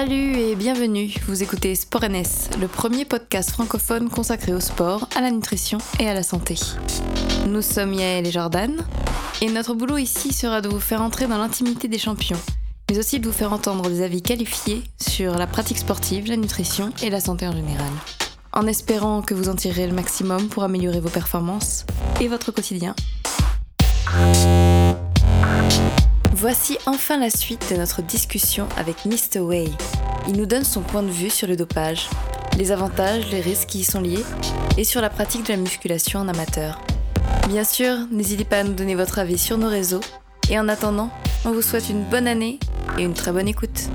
Salut 0.00 0.36
et 0.36 0.54
bienvenue, 0.54 1.12
vous 1.26 1.42
écoutez 1.42 1.74
Sport 1.74 2.08
NS, 2.08 2.56
le 2.60 2.68
premier 2.68 3.04
podcast 3.04 3.50
francophone 3.50 4.08
consacré 4.08 4.54
au 4.54 4.60
sport, 4.60 5.08
à 5.16 5.20
la 5.20 5.32
nutrition 5.32 5.78
et 5.98 6.08
à 6.08 6.14
la 6.14 6.22
santé. 6.22 6.54
Nous 7.48 7.62
sommes 7.62 7.94
Yael 7.94 8.24
et 8.24 8.30
Jordan, 8.30 8.76
et 9.42 9.50
notre 9.50 9.74
boulot 9.74 9.96
ici 9.96 10.32
sera 10.32 10.60
de 10.60 10.68
vous 10.68 10.78
faire 10.78 11.02
entrer 11.02 11.26
dans 11.26 11.36
l'intimité 11.36 11.88
des 11.88 11.98
champions, 11.98 12.38
mais 12.88 12.96
aussi 12.96 13.18
de 13.18 13.26
vous 13.26 13.32
faire 13.32 13.52
entendre 13.52 13.90
des 13.90 14.02
avis 14.02 14.22
qualifiés 14.22 14.84
sur 15.00 15.36
la 15.36 15.48
pratique 15.48 15.78
sportive, 15.78 16.28
la 16.28 16.36
nutrition 16.36 16.92
et 17.02 17.10
la 17.10 17.18
santé 17.18 17.48
en 17.48 17.52
général. 17.52 17.90
En 18.52 18.68
espérant 18.68 19.20
que 19.20 19.34
vous 19.34 19.48
en 19.48 19.56
tirerez 19.56 19.88
le 19.88 19.94
maximum 19.94 20.46
pour 20.46 20.62
améliorer 20.62 21.00
vos 21.00 21.10
performances 21.10 21.84
et 22.20 22.28
votre 22.28 22.52
quotidien. 22.52 22.94
Voici 26.40 26.78
enfin 26.86 27.18
la 27.18 27.30
suite 27.30 27.72
de 27.72 27.76
notre 27.76 28.00
discussion 28.00 28.68
avec 28.76 29.04
Mr. 29.04 29.40
Way. 29.40 29.72
Il 30.28 30.36
nous 30.36 30.46
donne 30.46 30.62
son 30.62 30.82
point 30.82 31.02
de 31.02 31.10
vue 31.10 31.30
sur 31.30 31.48
le 31.48 31.56
dopage, 31.56 32.08
les 32.56 32.70
avantages, 32.70 33.28
les 33.32 33.40
risques 33.40 33.70
qui 33.70 33.80
y 33.80 33.84
sont 33.84 34.00
liés, 34.00 34.22
et 34.76 34.84
sur 34.84 35.00
la 35.00 35.10
pratique 35.10 35.44
de 35.46 35.48
la 35.48 35.56
musculation 35.56 36.20
en 36.20 36.28
amateur. 36.28 36.80
Bien 37.48 37.64
sûr, 37.64 37.96
n'hésitez 38.12 38.44
pas 38.44 38.58
à 38.58 38.62
nous 38.62 38.74
donner 38.74 38.94
votre 38.94 39.18
avis 39.18 39.36
sur 39.36 39.58
nos 39.58 39.68
réseaux, 39.68 39.98
et 40.48 40.56
en 40.60 40.68
attendant, 40.68 41.10
on 41.44 41.50
vous 41.50 41.60
souhaite 41.60 41.88
une 41.90 42.04
bonne 42.04 42.28
année 42.28 42.60
et 42.96 43.02
une 43.02 43.14
très 43.14 43.32
bonne 43.32 43.48
écoute. 43.48 43.88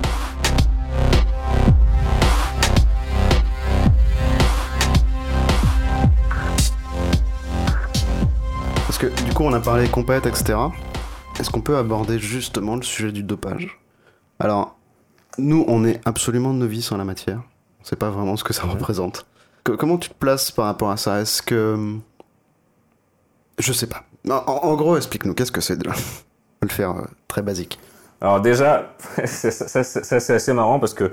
Parce 8.86 8.98
que 8.98 9.06
du 9.22 9.32
coup, 9.32 9.44
on 9.44 9.52
a 9.54 9.60
parlé 9.60 9.88
compète, 9.88 10.26
etc. 10.26 10.58
Est-ce 11.38 11.50
qu'on 11.50 11.60
peut 11.60 11.76
aborder 11.76 12.18
justement 12.18 12.76
le 12.76 12.82
sujet 12.82 13.12
du 13.12 13.22
dopage? 13.22 13.78
Alors, 14.38 14.76
nous, 15.38 15.64
on 15.68 15.84
est 15.84 16.00
absolument 16.04 16.52
novices 16.52 16.92
en 16.92 16.96
la 16.96 17.04
matière. 17.04 17.42
On 17.80 17.84
sait 17.84 17.96
pas 17.96 18.10
vraiment 18.10 18.36
ce 18.36 18.44
que 18.44 18.52
ça 18.52 18.62
représente. 18.64 19.26
Que- 19.64 19.72
comment 19.72 19.98
tu 19.98 20.08
te 20.10 20.14
places 20.14 20.50
par 20.50 20.66
rapport 20.66 20.90
à 20.90 20.96
ça? 20.96 21.20
Est-ce 21.20 21.42
que. 21.42 21.96
Je 23.58 23.72
sais 23.72 23.86
pas. 23.88 24.04
En, 24.28 24.36
en 24.52 24.74
gros, 24.74 24.96
explique-nous, 24.96 25.34
qu'est-ce 25.34 25.52
que 25.52 25.60
c'est 25.60 25.76
déjà 25.76 25.94
On 26.62 26.62
le 26.66 26.68
faire 26.70 26.90
euh, 26.90 27.02
très 27.28 27.42
basique? 27.42 27.78
Alors 28.20 28.40
déjà, 28.40 28.94
c'est- 29.24 29.50
ça, 29.50 29.82
ça, 29.84 30.02
ça, 30.02 30.20
c'est 30.20 30.34
assez 30.34 30.52
marrant 30.52 30.78
parce 30.80 30.94
que 30.94 31.10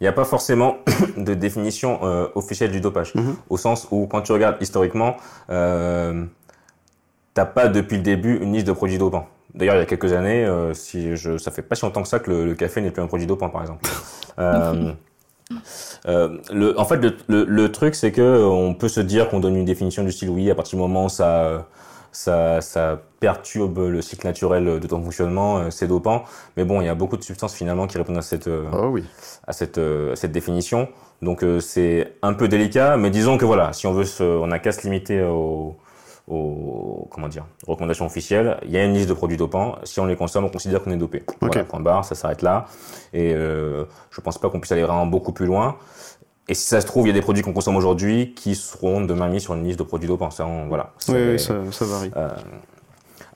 il 0.00 0.04
n'y 0.04 0.08
a 0.08 0.12
pas 0.12 0.24
forcément 0.24 0.76
de 1.16 1.34
définition 1.34 2.00
euh, 2.02 2.28
officielle 2.34 2.72
du 2.72 2.80
dopage. 2.80 3.14
Mhm. 3.14 3.36
Au 3.48 3.56
sens 3.56 3.88
où, 3.90 4.06
quand 4.06 4.20
tu 4.22 4.32
regardes 4.32 4.56
historiquement, 4.60 5.16
euh, 5.50 6.24
t'as 7.34 7.44
pas 7.46 7.68
depuis 7.68 7.96
le 7.96 8.02
début 8.02 8.36
une 8.38 8.52
liste 8.52 8.66
de 8.66 8.72
produits 8.72 8.98
dopants. 8.98 9.28
D'ailleurs, 9.54 9.74
il 9.76 9.80
y 9.80 9.82
a 9.82 9.86
quelques 9.86 10.12
années, 10.12 10.44
euh, 10.44 10.72
si 10.72 11.16
je, 11.16 11.36
ça 11.36 11.50
fait 11.50 11.62
pas 11.62 11.74
si 11.74 11.84
longtemps 11.84 12.02
que 12.02 12.08
ça 12.08 12.18
que 12.18 12.30
le, 12.30 12.46
le 12.46 12.54
café 12.54 12.80
n'est 12.80 12.90
plus 12.90 13.02
un 13.02 13.06
produit 13.06 13.26
dopant, 13.26 13.50
par 13.50 13.60
exemple. 13.60 13.88
Euh, 14.38 14.92
euh, 16.06 16.38
le, 16.50 16.78
en 16.80 16.84
fait, 16.86 16.96
le, 16.96 17.16
le, 17.28 17.44
le 17.44 17.72
truc, 17.72 17.94
c'est 17.94 18.12
que 18.12 18.44
on 18.44 18.72
peut 18.74 18.88
se 18.88 19.00
dire 19.00 19.28
qu'on 19.28 19.40
donne 19.40 19.56
une 19.56 19.66
définition 19.66 20.04
du 20.04 20.12
style 20.12 20.30
oui 20.30 20.50
à 20.50 20.54
partir 20.54 20.78
du 20.78 20.82
moment 20.82 21.04
où 21.04 21.08
ça, 21.10 21.68
ça, 22.12 22.62
ça 22.62 23.02
perturbe 23.20 23.78
le 23.78 24.00
cycle 24.00 24.26
naturel 24.26 24.80
de 24.80 24.86
ton 24.86 25.02
fonctionnement, 25.02 25.70
c'est 25.70 25.86
dopant. 25.86 26.24
Mais 26.56 26.64
bon, 26.64 26.80
il 26.80 26.86
y 26.86 26.88
a 26.88 26.94
beaucoup 26.94 27.18
de 27.18 27.22
substances 27.22 27.54
finalement 27.54 27.86
qui 27.86 27.98
répondent 27.98 28.18
à 28.18 28.22
cette, 28.22 28.48
Oh 28.48 28.86
oui. 28.86 29.04
à 29.46 29.52
cette, 29.52 29.76
à 29.78 30.16
cette 30.16 30.32
définition. 30.32 30.88
Donc 31.20 31.44
c'est 31.60 32.14
un 32.22 32.32
peu 32.32 32.48
délicat, 32.48 32.96
mais 32.96 33.10
disons 33.10 33.36
que 33.36 33.44
voilà, 33.44 33.74
si 33.74 33.86
on 33.86 33.92
veut, 33.92 34.04
se, 34.04 34.22
on 34.22 34.46
n'a 34.46 34.58
qu'à 34.58 34.72
se 34.72 34.82
limiter 34.82 35.22
aux, 35.22 35.76
aux 36.28 37.08
comment 37.10 37.28
dire, 37.28 37.44
recommandations 37.66 38.06
officielles. 38.06 38.58
Il 38.64 38.70
y 38.70 38.78
a 38.78 38.84
une 38.84 38.94
liste 38.94 39.08
de 39.08 39.14
produits 39.14 39.36
dopants. 39.36 39.76
Si 39.84 39.98
on 40.00 40.06
les 40.06 40.16
consomme, 40.16 40.44
on 40.44 40.48
considère 40.48 40.82
qu'on 40.82 40.90
est 40.92 40.96
dopé. 40.96 41.22
Voilà, 41.40 41.64
point 41.64 41.80
barre, 41.80 42.04
ça 42.04 42.14
s'arrête 42.14 42.42
là. 42.42 42.66
Et 43.12 43.32
euh, 43.34 43.84
je 44.10 44.20
pense 44.20 44.38
pas 44.38 44.48
qu'on 44.48 44.60
puisse 44.60 44.72
aller 44.72 44.82
vraiment 44.84 45.06
beaucoup 45.06 45.32
plus 45.32 45.46
loin. 45.46 45.76
Et 46.48 46.54
si 46.54 46.66
ça 46.66 46.80
se 46.80 46.86
trouve, 46.86 47.06
il 47.06 47.10
y 47.10 47.12
a 47.12 47.14
des 47.14 47.22
produits 47.22 47.42
qu'on 47.42 47.52
consomme 47.52 47.76
aujourd'hui 47.76 48.34
qui 48.34 48.54
seront 48.54 49.00
demain 49.00 49.28
mis 49.28 49.40
sur 49.40 49.54
une 49.54 49.64
liste 49.64 49.78
de 49.78 49.84
produits 49.84 50.08
dopants. 50.08 50.30
Ça, 50.30 50.46
on- 50.46 50.66
voilà. 50.68 50.92
Oui, 51.08 51.38
ça, 51.38 51.54
ça 51.70 51.84
varie. 51.84 52.10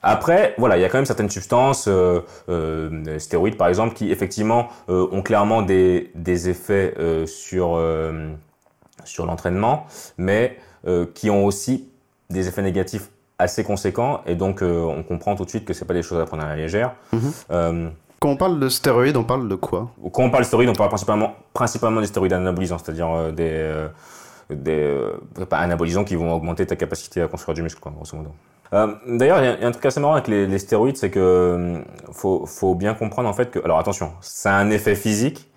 après, 0.01 0.53
voilà, 0.57 0.77
il 0.77 0.81
y 0.81 0.85
a 0.85 0.89
quand 0.89 0.97
même 0.97 1.05
certaines 1.05 1.29
substances, 1.29 1.87
euh, 1.87 2.21
euh, 2.49 3.17
stéroïdes 3.19 3.57
par 3.57 3.67
exemple, 3.67 3.95
qui 3.95 4.11
effectivement 4.11 4.67
euh, 4.89 5.07
ont 5.11 5.21
clairement 5.21 5.61
des, 5.61 6.11
des 6.15 6.49
effets 6.49 6.93
euh, 6.99 7.25
sur, 7.25 7.75
euh, 7.75 8.29
sur 9.03 9.25
l'entraînement, 9.25 9.85
mais 10.17 10.57
euh, 10.87 11.05
qui 11.13 11.29
ont 11.29 11.45
aussi 11.45 11.89
des 12.29 12.47
effets 12.47 12.61
négatifs 12.61 13.09
assez 13.39 13.63
conséquents, 13.63 14.21
et 14.25 14.35
donc 14.35 14.61
euh, 14.63 14.81
on 14.83 15.03
comprend 15.03 15.35
tout 15.35 15.45
de 15.45 15.49
suite 15.49 15.63
que 15.65 15.73
c'est 15.73 15.85
pas 15.85 15.93
des 15.93 16.01
choses 16.01 16.19
à 16.19 16.25
prendre 16.25 16.43
à 16.43 16.49
la 16.49 16.55
légère. 16.55 16.93
Mhm. 17.13 17.31
Euh, 17.51 17.89
Quand 18.19 18.29
on 18.29 18.35
parle 18.37 18.59
de 18.59 18.67
stéroïdes, 18.69 19.15
on 19.17 19.23
parle 19.23 19.47
de 19.47 19.55
quoi? 19.55 19.91
Quand 20.11 20.23
on 20.23 20.29
parle 20.31 20.43
de 20.43 20.47
stéroïdes, 20.47 20.69
on 20.69 20.73
parle 20.73 20.89
principalement, 20.89 21.35
principalement 21.53 22.01
des 22.01 22.07
stéroïdes 22.07 22.33
anabolisants, 22.33 22.79
c'est-à-dire 22.79 23.09
euh, 23.11 23.31
des, 23.31 23.87
des 24.49 25.45
pas 25.45 25.57
anabolisants 25.59 26.03
qui 26.03 26.15
vont 26.15 26.33
augmenter 26.33 26.65
ta 26.65 26.75
capacité 26.75 27.21
à 27.21 27.27
construire 27.27 27.53
du 27.55 27.61
muscle, 27.61 27.79
quoi, 27.79 27.91
grosso 27.95 28.17
modo. 28.17 28.31
Euh, 28.73 28.93
D'ailleurs, 29.07 29.37
il 29.39 29.45
y, 29.45 29.47
a- 29.49 29.55
il 29.55 29.61
y 29.61 29.65
a 29.65 29.67
un 29.67 29.71
truc 29.71 29.85
assez 29.85 29.99
marrant 29.99 30.13
avec 30.13 30.27
les, 30.27 30.47
les 30.47 30.59
stéroïdes, 30.59 30.97
c'est 30.97 31.09
que 31.11 31.81
faut, 32.11 32.45
faut 32.45 32.75
bien 32.75 32.93
comprendre 32.95 33.29
en 33.29 33.33
fait 33.33 33.51
que, 33.51 33.59
alors 33.63 33.77
attention, 33.79 34.11
ça 34.21 34.55
a 34.55 34.59
un 34.59 34.69
effet 34.71 34.95
physique, 34.95 35.49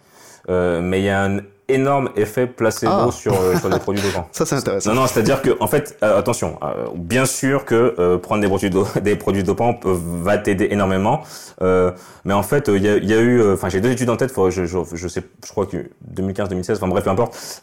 euh, 0.48 0.80
mais 0.82 1.00
il 1.00 1.04
y 1.04 1.08
a 1.10 1.22
un 1.22 1.38
énorme 1.68 2.10
effet 2.16 2.48
placebo 2.48 2.92
Ah. 2.92 3.10
sur, 3.12 3.32
euh, 3.32 3.56
sur 3.56 3.68
les 3.68 3.78
produits 3.86 4.02
dopants. 4.02 4.26
Ça, 4.32 4.44
c'est 4.44 4.56
intéressant. 4.56 4.92
Non, 4.92 5.02
non, 5.02 5.06
c'est-à-dire 5.06 5.40
que, 5.40 5.50
en 5.60 5.68
fait, 5.68 5.96
euh, 6.02 6.18
attention, 6.18 6.58
euh, 6.64 6.86
bien 6.96 7.24
sûr 7.26 7.64
que 7.64 8.16
prendre 8.16 8.40
des 8.42 8.48
produits, 8.48 8.70
do- 8.70 8.86
des 9.02 9.14
produits 9.14 9.44
dopants 9.44 9.78
va 9.84 10.36
t'aider 10.38 10.68
énormément, 10.72 11.20
mais 11.60 12.32
en 12.34 12.42
fait, 12.42 12.68
il 12.74 12.82
y, 12.82 12.88
a, 12.88 12.96
il 12.96 13.08
y 13.08 13.14
a 13.14 13.20
eu, 13.20 13.52
enfin, 13.52 13.68
j'ai 13.68 13.80
deux 13.80 13.90
études 13.92 14.10
en 14.10 14.16
tête, 14.16 14.32
faut, 14.32 14.50
je, 14.50 14.64
je, 14.64 14.78
je 14.94 15.08
sais, 15.08 15.22
je 15.46 15.50
crois 15.50 15.66
que 15.66 15.76
2015-2016, 16.16 16.72
enfin 16.76 16.88
bref, 16.88 17.04
peu 17.04 17.10
importe, 17.10 17.60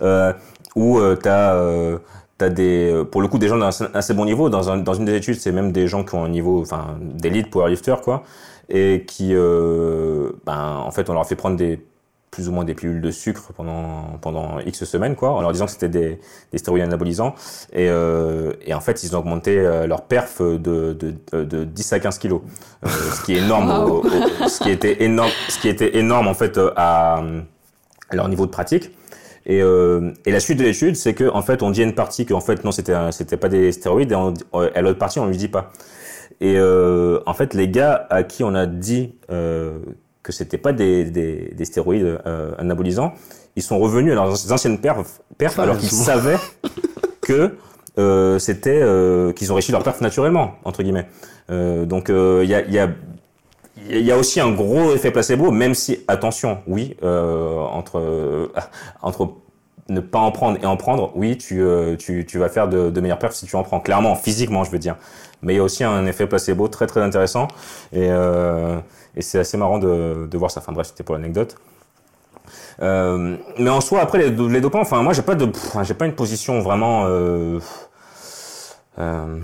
où 0.76 1.00
t'as 1.22 1.56
T'as 2.40 2.50
des, 2.50 3.04
pour 3.12 3.24
le 3.24 3.28
coup, 3.28 3.40
des 3.40 3.48
gens 3.48 3.58
d'un 3.58 3.70
assez- 3.96 4.14
bon 4.14 4.24
niveau. 4.26 4.48
Dans, 4.52 4.70
un, 4.70 4.78
dans 4.78 4.94
une 4.94 5.06
des 5.06 5.16
études, 5.16 5.40
c'est 5.40 5.52
même 5.52 5.72
des 5.72 5.88
gens 5.88 6.04
qui 6.04 6.14
ont 6.14 6.24
un 6.24 6.30
niveau, 6.30 6.62
enfin, 6.62 6.96
d'élite 7.02 7.50
powerlifter, 7.50 7.96
quoi, 8.04 8.22
et 8.70 9.06
qui, 9.08 9.34
ben, 9.34 10.76
en 10.86 10.92
fait, 10.92 11.10
on 11.10 11.14
leur 11.14 11.24
a 11.24 11.26
fait 11.26 11.36
prendre 11.36 11.58
des, 11.58 11.80
plus 12.32 12.50
ou 12.50 12.52
moins 12.52 12.66
des 12.66 12.74
pilules 12.76 13.02
de 13.02 13.10
sucre 13.10 13.52
pendant, 13.56 14.18
pendant 14.22 14.60
X 14.60 14.84
semaines, 14.84 15.16
quoi, 15.16 15.32
en 15.32 15.42
leur 15.42 15.52
disant 15.54 15.66
que 15.66 15.72
c'était 15.72 15.90
des, 15.90 16.20
des 16.52 16.58
stéroïdes 16.58 16.84
anabolisants. 16.84 17.34
Et, 17.74 17.88
euh, 17.90 18.54
et 18.66 18.74
en 18.74 18.82
fait, 18.82 19.04
ils 19.04 19.16
ont 19.16 19.20
augmenté 19.20 19.58
euh, 19.58 19.88
leur 19.88 20.02
perf 20.04 20.42
de, 20.42 20.58
de, 20.58 21.14
de, 21.32 21.44
de 21.44 21.64
10 21.64 21.94
à 21.94 22.00
15 22.00 22.18
kilos. 22.20 22.42
Euh, 22.86 22.90
ce 22.90 23.24
qui 23.26 23.34
est 23.34 23.38
énorme, 23.40 23.70
au- 23.70 24.04
au- 24.06 24.48
ce 24.48 24.62
qui 24.62 24.70
était 24.70 25.04
énorme, 25.04 25.32
ce 25.50 25.58
qui 25.60 25.70
était 25.70 25.98
énorme, 25.98 26.28
en 26.28 26.34
fait, 26.34 26.58
euh, 26.58 26.72
à, 26.76 27.24
à 28.10 28.16
leur 28.16 28.28
niveau 28.30 28.46
de 28.46 28.52
pratique. 28.52 28.92
Et, 29.46 29.62
euh, 29.62 30.12
et 30.26 30.32
la 30.34 30.42
suite 30.42 30.60
de 30.60 30.64
l'étude, 30.66 30.98
c'est 30.98 31.14
que 31.14 31.30
en 31.32 31.42
fait, 31.42 31.64
on 31.64 31.72
dit 31.72 31.82
à 31.82 31.86
une 31.86 31.96
partie 31.96 32.26
qu'en 32.26 32.42
fait 32.42 32.66
non, 32.66 32.72
c'était 32.74 32.94
c'était 33.14 33.38
pas 33.38 33.48
des 33.48 33.72
stéroïdes, 33.72 34.12
et 34.12 34.16
on, 34.16 34.34
euh, 34.56 34.70
à 34.76 34.82
l'autre 34.82 35.00
partie, 35.00 35.20
on 35.20 35.26
lui 35.28 35.38
dit 35.38 35.48
pas. 35.48 35.72
Et 36.42 36.56
euh, 36.58 37.22
en 37.26 37.34
fait, 37.34 37.54
les 37.54 37.70
gars 37.70 38.06
à 38.10 38.24
qui 38.24 38.44
on 38.44 38.54
a 38.54 38.66
dit 38.66 39.16
euh, 39.32 39.80
que 40.28 40.34
c'était 40.34 40.58
pas 40.58 40.74
des, 40.74 41.06
des, 41.06 41.54
des 41.56 41.66
stéroïdes 41.66 42.20
euh, 42.26 42.52
anabolisants, 42.58 43.14
ils 43.56 43.64
sont 43.64 43.80
revenus 43.80 44.12
à 44.12 44.16
leurs 44.16 44.52
anciennes 44.52 44.80
perfs, 44.80 45.22
perfs 45.38 45.58
alors 45.58 45.78
qu'ils 45.78 45.90
savaient 45.90 46.36
que 47.22 47.56
euh, 47.98 48.38
c'était 48.38 48.82
euh, 48.82 49.32
qu'ils 49.32 49.54
ont 49.54 49.56
réussi 49.56 49.72
leur 49.72 49.84
perf 49.84 50.02
naturellement 50.02 50.56
entre 50.66 50.84
guillemets. 50.84 51.08
Euh, 51.50 51.86
donc 51.86 52.10
il 52.10 52.50
y 52.50 52.56
a, 52.56 52.62
y 52.68 52.78
a 52.78 52.90
y 53.90 54.12
a 54.12 54.18
aussi 54.18 54.42
un 54.42 54.52
gros 54.52 54.94
effet 54.94 55.12
placebo, 55.12 55.50
même 55.50 55.74
si, 55.74 56.00
attention, 56.10 56.58
oui, 56.68 56.98
entre, 57.02 58.50
entre 59.02 59.36
ne 59.88 60.02
pas 60.02 60.20
en 60.20 60.32
prendre 60.32 60.58
et 60.62 60.66
en 60.66 60.76
prendre, 60.76 61.12
oui, 61.16 61.38
tu, 61.38 61.64
tu, 62.00 62.26
tu 62.26 62.38
vas 62.38 62.50
faire 62.50 62.68
de, 62.68 62.90
de 62.90 63.02
meilleures 63.02 63.20
perfs 63.20 63.36
si 63.36 63.46
tu 63.46 63.56
en 63.56 63.64
prends, 63.64 63.80
clairement, 63.80 64.16
physiquement, 64.16 64.66
je 64.66 64.72
veux 64.72 64.80
dire. 64.80 64.98
Mais 65.42 65.54
il 65.54 65.58
y 65.58 65.60
a 65.60 65.64
aussi 65.64 65.84
un 65.86 66.06
effet 66.06 66.28
placebo 66.28 66.68
très 66.68 66.88
très 66.88 67.02
intéressant, 67.02 67.48
et, 67.94 68.10
et 69.18 69.22
c'est 69.24 69.40
assez 69.40 69.58
marrant 69.58 69.80
de, 69.80 70.38
voir 70.38 70.52
ça. 70.52 70.62
Enfin 70.62 70.72
bref, 70.72 70.88
c'était 70.88 71.04
pour 71.04 71.16
l'anecdote. 71.16 71.58
Euh, 72.82 73.36
mais 73.58 73.70
en 73.70 73.82
soi, 73.82 74.00
après 74.00 74.20
les, 74.20 74.62
dopants, 74.62 74.80
enfin 74.80 75.02
moi 75.02 75.12
j'ai 75.12 75.24
pas 75.24 75.34
de, 75.34 75.52
j'ai 75.82 75.96
pas 75.96 76.06
une 76.06 76.14
position 76.14 76.62
vraiment. 76.62 77.06
Euh, 77.08 77.60
euh, 79.00 79.40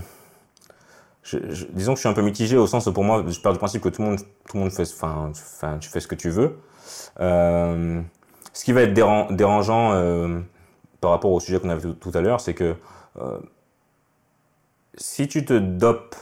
disons 1.71 1.93
que 1.93 1.97
je 1.97 2.01
suis 2.01 2.09
un 2.09 2.13
peu 2.13 2.21
mitigé 2.21 2.55
au 2.55 2.67
sens 2.67 2.85
où 2.85 2.93
pour 2.93 3.03
moi, 3.03 3.25
je 3.27 3.39
pars 3.39 3.51
du 3.51 3.57
principe 3.57 3.81
que 3.81 3.89
tout 3.89 4.03
le 4.03 4.09
monde, 4.09 4.19
tout 4.19 4.57
le 4.57 4.59
monde 4.59 4.71
fait, 4.71 4.83
enfin, 4.83 5.31
tu 5.79 5.89
fais 5.89 5.99
ce 5.99 6.07
que 6.07 6.15
tu 6.15 6.29
veux. 6.29 6.59
Ce 7.17 8.63
qui 8.63 8.71
va 8.71 8.83
être 8.83 8.93
déran- 8.93 9.31
dérangeant 9.31 9.89
par 11.01 11.09
rapport 11.09 11.31
au 11.31 11.39
sujet 11.39 11.59
qu'on 11.59 11.69
avait 11.69 11.81
tout, 11.81 11.93
tout 11.93 12.11
à 12.13 12.21
l'heure, 12.21 12.39
c'est 12.39 12.53
que 12.53 12.75
si 14.95 15.27
tu 15.27 15.43
te 15.43 15.57
dopes, 15.57 16.15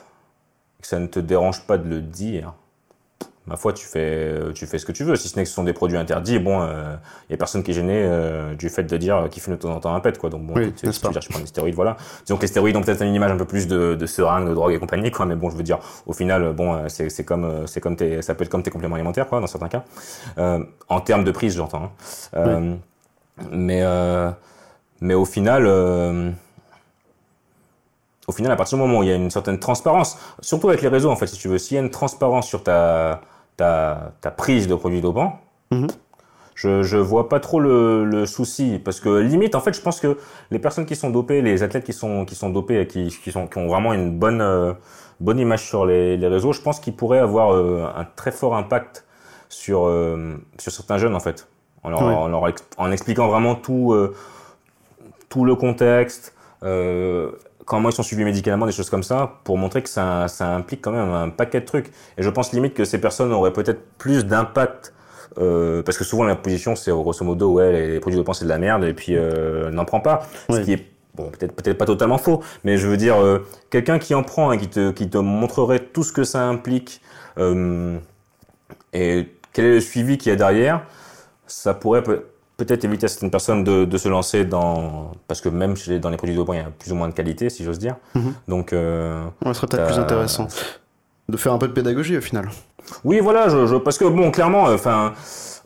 que 0.81 0.88
ça 0.88 1.00
ne 1.00 1.07
te 1.07 1.19
dérange 1.19 1.68
pas 1.68 1.77
de 1.77 1.89
le 1.89 2.01
dire, 2.01 2.54
ma 3.48 3.56
foi, 3.58 3.74
tu 3.74 3.86
fais, 3.88 4.38
tu 4.54 4.68
fais 4.68 4.78
ce 4.78 4.86
que 4.86 4.92
tu 4.92 5.04
veux. 5.04 5.16
Si 5.16 5.28
ce 5.28 5.36
n'est 5.36 5.44
que 5.44 5.50
ce 5.50 5.56
sont 5.56 5.64
des 5.64 5.74
produits 5.74 5.98
interdits, 5.98 6.38
bon, 6.40 6.64
il 6.64 6.70
euh, 6.70 6.96
y 7.32 7.34
a 7.34 7.38
personne 7.38 7.64
qui 7.64 7.72
est 7.72 7.74
gêné 7.74 7.94
euh, 8.06 8.54
du 8.54 8.70
fait 8.70 8.84
de 8.84 8.98
dire 8.98 9.28
qu'il 9.32 9.42
fume 9.42 9.56
de 9.56 9.60
temps 9.60 9.72
en 9.76 9.80
temps 9.80 9.96
un 9.96 10.00
pet, 10.00 10.18
quoi. 10.18 10.30
Donc 10.30 10.46
bon, 10.46 10.54
Oui, 10.56 10.72
tu 10.74 10.86
pas. 10.86 10.92
veux 11.08 11.12
dire, 11.14 11.22
je 11.22 11.30
prends 11.30 11.40
des 11.40 11.48
stéroïdes, 11.48 11.74
voilà. 11.76 11.98
Disons 12.26 12.38
que 12.38 12.42
les 12.44 12.48
stéroïdes 12.48 12.76
ont 12.76 12.82
peut-être 12.82 13.02
une 13.02 13.16
image 13.16 13.32
un 13.32 13.38
peu 13.38 13.46
plus 13.46 13.68
de, 13.68 13.96
de 13.96 14.06
seringue, 14.06 14.48
de 14.48 14.54
drogue 14.54 14.74
et 14.74 14.80
compagnie, 14.80 15.10
quoi. 15.12 15.26
Mais 15.26 15.36
bon, 15.36 15.50
je 15.50 15.58
veux 15.58 15.64
dire, 15.64 15.80
au 16.06 16.14
final, 16.14 16.44
euh, 16.44 16.54
bon, 16.54 16.74
euh, 16.76 16.88
c'est 16.88 17.10
c'est 17.10 17.26
comme, 17.26 17.44
euh, 17.46 17.66
c'est 17.68 17.82
comme 17.82 17.96
tes, 17.96 18.22
ça 18.22 18.36
peut 18.36 18.44
être 18.44 18.50
comme 18.52 18.64
tes 18.64 18.72
compléments 18.72 18.96
alimentaires, 18.96 19.28
quoi, 19.28 19.40
dans 19.40 19.48
certains 19.48 19.70
cas. 19.70 19.84
Euh, 20.38 20.64
en 20.88 21.02
termes 21.02 21.24
de 21.24 21.32
prise, 21.32 21.56
j'entends. 21.56 21.86
hein. 21.86 21.92
Euh, 22.36 22.76
Mais, 23.52 23.82
euh, 23.82 24.30
mais 25.02 25.16
au 25.16 25.26
final. 25.26 25.66
euh, 25.66 26.30
au 28.28 28.32
final, 28.34 28.52
à 28.52 28.56
partir 28.56 28.78
du 28.78 28.84
moment 28.84 29.00
où 29.00 29.04
il 29.04 29.10
y 29.10 29.12
a 29.12 29.16
une 29.16 29.32
certaine 29.32 29.60
transparence, 29.60 30.18
surtout 30.42 30.70
avec 30.70 30.82
les 30.82 30.88
réseaux, 30.88 31.10
en 31.10 31.16
fait, 31.16 31.28
si 31.28 31.38
tu 31.38 31.48
veux, 31.48 31.58
s'il 31.58 31.76
y 31.76 31.80
a 31.80 31.84
une 31.84 31.90
transparence 31.90 32.48
sur 32.48 32.64
ta, 32.64 33.22
ta, 33.62 34.13
ta 34.22 34.31
prise 34.31 34.68
de 34.68 34.75
produits 34.75 35.02
dopants, 35.02 35.34
Mhm. 35.72 35.88
je, 36.56 36.84
je 36.84 36.98
vois 36.98 37.30
pas 37.30 37.40
trop 37.40 37.60
le, 37.60 38.04
le 38.06 38.25
souci. 38.25 38.80
Parce 38.84 39.00
que 39.00 39.10
limite, 39.31 39.54
en 39.56 39.62
fait, 39.62 39.74
je 39.74 39.81
pense 39.81 40.00
que 40.00 40.18
les 40.50 40.60
personnes 40.60 40.86
qui 40.86 40.96
sont 40.96 41.10
dopées, 41.12 41.42
les 41.42 41.63
athlètes 41.63 41.86
qui 41.86 41.94
sont, 41.94 42.25
qui 42.25 42.36
sont 42.36 42.50
dopés 42.50 42.80
et 42.81 42.88
qui, 42.88 43.08
qui, 43.24 43.31
sont, 43.31 43.48
qui 43.48 43.58
ont 43.60 43.68
vraiment 43.68 43.94
une 43.94 44.10
bonne, 44.19 44.42
euh, 44.42 44.74
bonne 45.19 45.40
image 45.40 45.63
sur 45.72 45.86
les, 45.86 46.18
les 46.18 46.28
réseaux, 46.28 46.54
je 46.54 46.62
pense 46.62 46.80
qu'ils 46.81 46.96
pourraient 46.96 47.19
avoir 47.30 47.54
euh, 47.54 47.86
un 47.96 48.06
très 48.16 48.31
fort 48.31 48.56
impact 48.56 49.06
sur, 49.48 49.86
euh, 49.86 50.36
sur 50.57 50.72
certains 50.72 50.98
jeunes, 50.98 51.16
en 51.16 51.19
fait. 51.22 51.48
En 51.84 51.90
leur, 51.90 52.02
en 52.02 52.28
leur 52.28 52.44
en 52.78 52.92
expliquant 52.92 53.28
vraiment 53.28 53.56
tout, 53.56 53.96
tout 55.30 55.46
le 55.46 55.56
contexte, 55.56 56.36
comment 57.66 57.90
ils 57.90 57.94
sont 57.94 58.04
suivis 58.04 58.24
médicalement, 58.24 58.66
des 58.66 58.72
choses 58.72 58.90
comme 58.90 59.04
ça, 59.04 59.40
pour 59.44 59.58
montrer 59.58 59.81
que 59.81 59.90
ça, 59.90 60.28
ça 60.28 60.48
implique 60.56 60.81
quand 60.81 60.92
même 60.92 61.12
un 61.12 61.30
paquet 61.30 61.62
de 61.62 61.66
trucs. 61.66 61.88
Et 62.18 62.24
je 62.24 62.30
pense 62.30 62.54
limite 62.54 62.74
que 62.74 62.86
ces 62.86 63.00
personnes 63.00 63.31
auraient 63.31 63.54
peut-être 63.54 63.81
plus 63.98 64.25
d'impact, 64.25 64.94
euh, 65.38 65.81
parce 65.84 65.98
que 65.98 66.04
souvent 66.04 66.24
la 66.24 66.36
position 66.36 66.75
c'est 66.75 66.92
grosso 66.92 67.24
modo, 67.24 67.54
ouais, 67.54 67.72
les 67.72 68.00
produits 68.00 68.18
dopants 68.18 68.34
c'est 68.34 68.46
de 68.46 68.50
la 68.50 68.58
merde, 68.58 68.84
et 68.84 68.94
puis 68.94 69.16
euh, 69.16 69.72
n'en 69.72 69.86
prends 69.86 70.02
pas. 70.02 70.28
Ce 70.50 70.60
qui 70.60 70.74
est 70.74 70.86
bon, 71.16 71.30
peut-être 71.30 71.54
peut-être 71.54 71.78
pas 71.78 71.86
totalement 71.86 72.18
faux, 72.18 72.42
mais 72.63 72.78
je 72.78 72.88
veux 72.88 72.98
dire, 72.98 73.22
euh, 73.22 73.46
quelqu'un 73.69 74.00
qui 74.00 74.16
en 74.16 74.24
prend 74.24 74.52
et 74.52 74.57
qui 74.57 74.68
te, 74.68 74.92
qui 74.92 75.10
te 75.10 75.18
montrerait 75.18 75.80
tout 75.80 76.04
ce 76.04 76.12
que 76.12 76.24
ça 76.24 76.44
implique, 76.48 77.02
euh, 77.38 77.98
et 78.94 79.28
quel 79.54 79.66
est 79.66 79.74
le 79.75 79.81
suivi 79.81 80.18
qu'il 80.18 80.31
y 80.31 80.34
a 80.34 80.38
derrière, 80.38 80.84
ça 81.48 81.74
pourrait 81.74 82.04
peut-être 82.66 82.84
éviter 82.86 83.06
à 83.06 83.08
certaines 83.08 83.31
personnes 83.31 83.63
de, 83.63 83.86
de 83.86 83.98
se 83.98 84.10
lancer 84.10 84.46
dans 84.46 85.12
parce 85.28 85.42
que 85.42 85.50
même 85.50 85.75
chez, 85.75 86.00
dans 86.00 86.10
les 86.10 86.18
produits 86.18 86.36
dopants 86.36 86.54
il 86.54 86.58
y 86.58 86.62
a 86.62 86.69
plus 86.78 86.92
ou 86.92 86.96
moins 86.96 87.08
de 87.10 87.13
qualité 87.13 87.50
si 87.50 87.63
j'ose 87.63 87.80
dire 87.80 87.96
Mhm. 88.16 88.34
donc 88.48 88.74
euh, 88.74 89.24
Ouais, 89.46 89.54
ce 89.54 89.54
serait 89.54 89.68
peut-être 89.68 89.86
plus 89.88 90.00
intéressant 90.00 90.48
de 91.30 91.38
faire 91.38 91.54
un 91.54 91.58
peu 91.58 91.68
de 91.68 91.74
pédagogie 91.74 92.18
au 92.18 92.22
final. 92.22 92.50
oui 93.04 93.19
voilà 93.19 93.50
je, 93.50 93.66
je- 93.68 93.75
parce 93.78 93.98
que 93.98 94.06
bon 94.06 94.31
clairement 94.31 94.63
enfin 94.63 95.13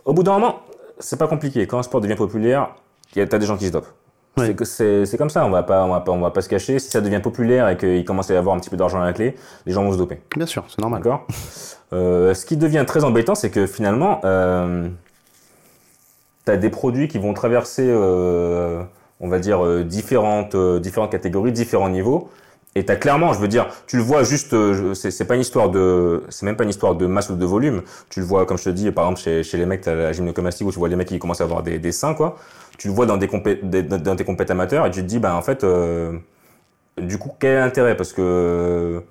au 0.05 0.13
bout 0.13 0.23
d'un 0.23 0.33
moment 0.33 0.59
c'est 0.99 1.17
pas 1.19 1.27
compliqué 1.27 1.65
quand 1.67 1.79
un 1.79 1.83
sport 1.83 2.01
devient 2.01 2.15
populaire 2.15 2.69
il 3.15 3.19
y 3.19 3.21
a 3.21 3.27
t'as 3.27 3.37
des 3.37 3.45
gens 3.45 3.57
qui 3.57 3.67
se 3.67 3.71
dopent. 3.71 3.93
C'est 4.37 5.17
comme 5.17 5.29
ça 5.29 5.45
on 5.45 5.49
va 5.49 5.63
pas 5.63 5.83
on 5.85 5.91
va 5.91 6.01
pas 6.01 6.11
on 6.11 6.19
va 6.19 6.29
pas 6.31 6.41
se 6.41 6.49
cacher 6.49 6.77
si 6.79 6.89
ça 6.89 6.99
devient 6.99 7.21
populaire 7.21 7.69
et 7.69 7.77
qu'il 7.77 8.03
commence 8.03 8.29
à 8.29 8.33
y 8.33 8.37
avoir 8.37 8.53
un 8.55 8.59
petit 8.59 8.69
peu 8.69 8.75
d'argent 8.77 8.99
à 9.01 9.05
la 9.05 9.13
clé 9.13 9.35
les 9.65 9.71
gens 9.71 9.83
vont 9.83 9.93
se 9.93 9.97
doper 9.97 10.19
Bien 10.35 10.45
sûr, 10.45 10.65
c'est 10.67 10.79
normal. 10.79 11.01
D'accord? 11.01 11.25
Euh, 11.93 12.33
Ce 12.33 12.45
qui 12.45 12.57
devient 12.57 12.83
très 12.85 13.05
embêtant, 13.05 13.35
c'est 13.35 13.49
que 13.49 13.65
finalement, 13.67 14.19
euh, 14.25 14.89
tu 16.45 16.51
as 16.51 16.57
des 16.57 16.69
produits 16.69 17.07
qui 17.07 17.17
vont 17.19 17.33
traverser, 17.33 17.87
euh, 17.87 18.83
on 19.19 19.27
va 19.27 19.39
dire, 19.39 19.65
euh, 19.65 19.83
différentes, 19.83 20.55
euh, 20.55 20.79
différentes 20.79 21.11
catégories, 21.11 21.51
différents 21.51 21.89
niveaux. 21.89 22.29
Et 22.77 22.85
tu 22.85 22.91
as 22.91 22.97
clairement, 22.97 23.31
je 23.31 23.39
veux 23.39 23.47
dire, 23.47 23.67
tu 23.87 23.95
le 23.95 24.03
vois 24.03 24.23
juste, 24.23 24.53
euh, 24.53 24.93
c'est 24.93 25.25
pas 25.25 25.35
une 25.35 25.41
histoire 25.41 25.69
de, 25.69 26.23
c'est 26.29 26.45
même 26.45 26.57
pas 26.57 26.65
une 26.65 26.69
histoire 26.69 26.95
de 26.95 27.05
masse 27.07 27.29
ou 27.29 27.35
de 27.35 27.45
volume. 27.45 27.83
Tu 28.09 28.19
le 28.19 28.25
vois, 28.25 28.45
comme 28.45 28.57
je 28.57 28.65
te 28.65 28.69
dis, 28.69 28.91
par 28.91 29.05
exemple, 29.05 29.21
chez, 29.21 29.43
chez 29.43 29.57
les 29.57 29.65
mecs, 29.65 29.81
t'as 29.81 29.95
la 29.95 30.11
gymnocomastie 30.11 30.65
où 30.65 30.71
tu 30.71 30.79
vois 30.79 30.89
les 30.89 30.97
mecs 30.97 31.07
qui 31.07 31.17
commencent 31.17 31.39
à 31.41 31.45
avoir 31.45 31.63
des, 31.63 31.79
des 31.79 31.93
seins, 31.93 32.13
quoi. 32.13 32.35
Tu 32.77 32.89
le 32.89 32.93
vois 32.93 33.05
dans 33.05 33.15
des 33.15 33.27
compé 33.29 33.55
dans 33.63 34.15
tes 34.17 34.25
compètes 34.25 34.51
amateurs 34.51 34.85
et 34.85 34.91
tu 34.91 35.01
te 35.01 35.05
dis, 35.07 35.19
ben, 35.19 35.33
en 35.33 35.41
fait, 35.41 35.63
euh, 35.63 36.17
du 37.01 37.17
coup, 37.17 37.31
quel 37.39 37.51
est 37.51 37.59
l'intérêt? 37.59 37.95
Parce 37.95 38.11
que, 38.11 39.01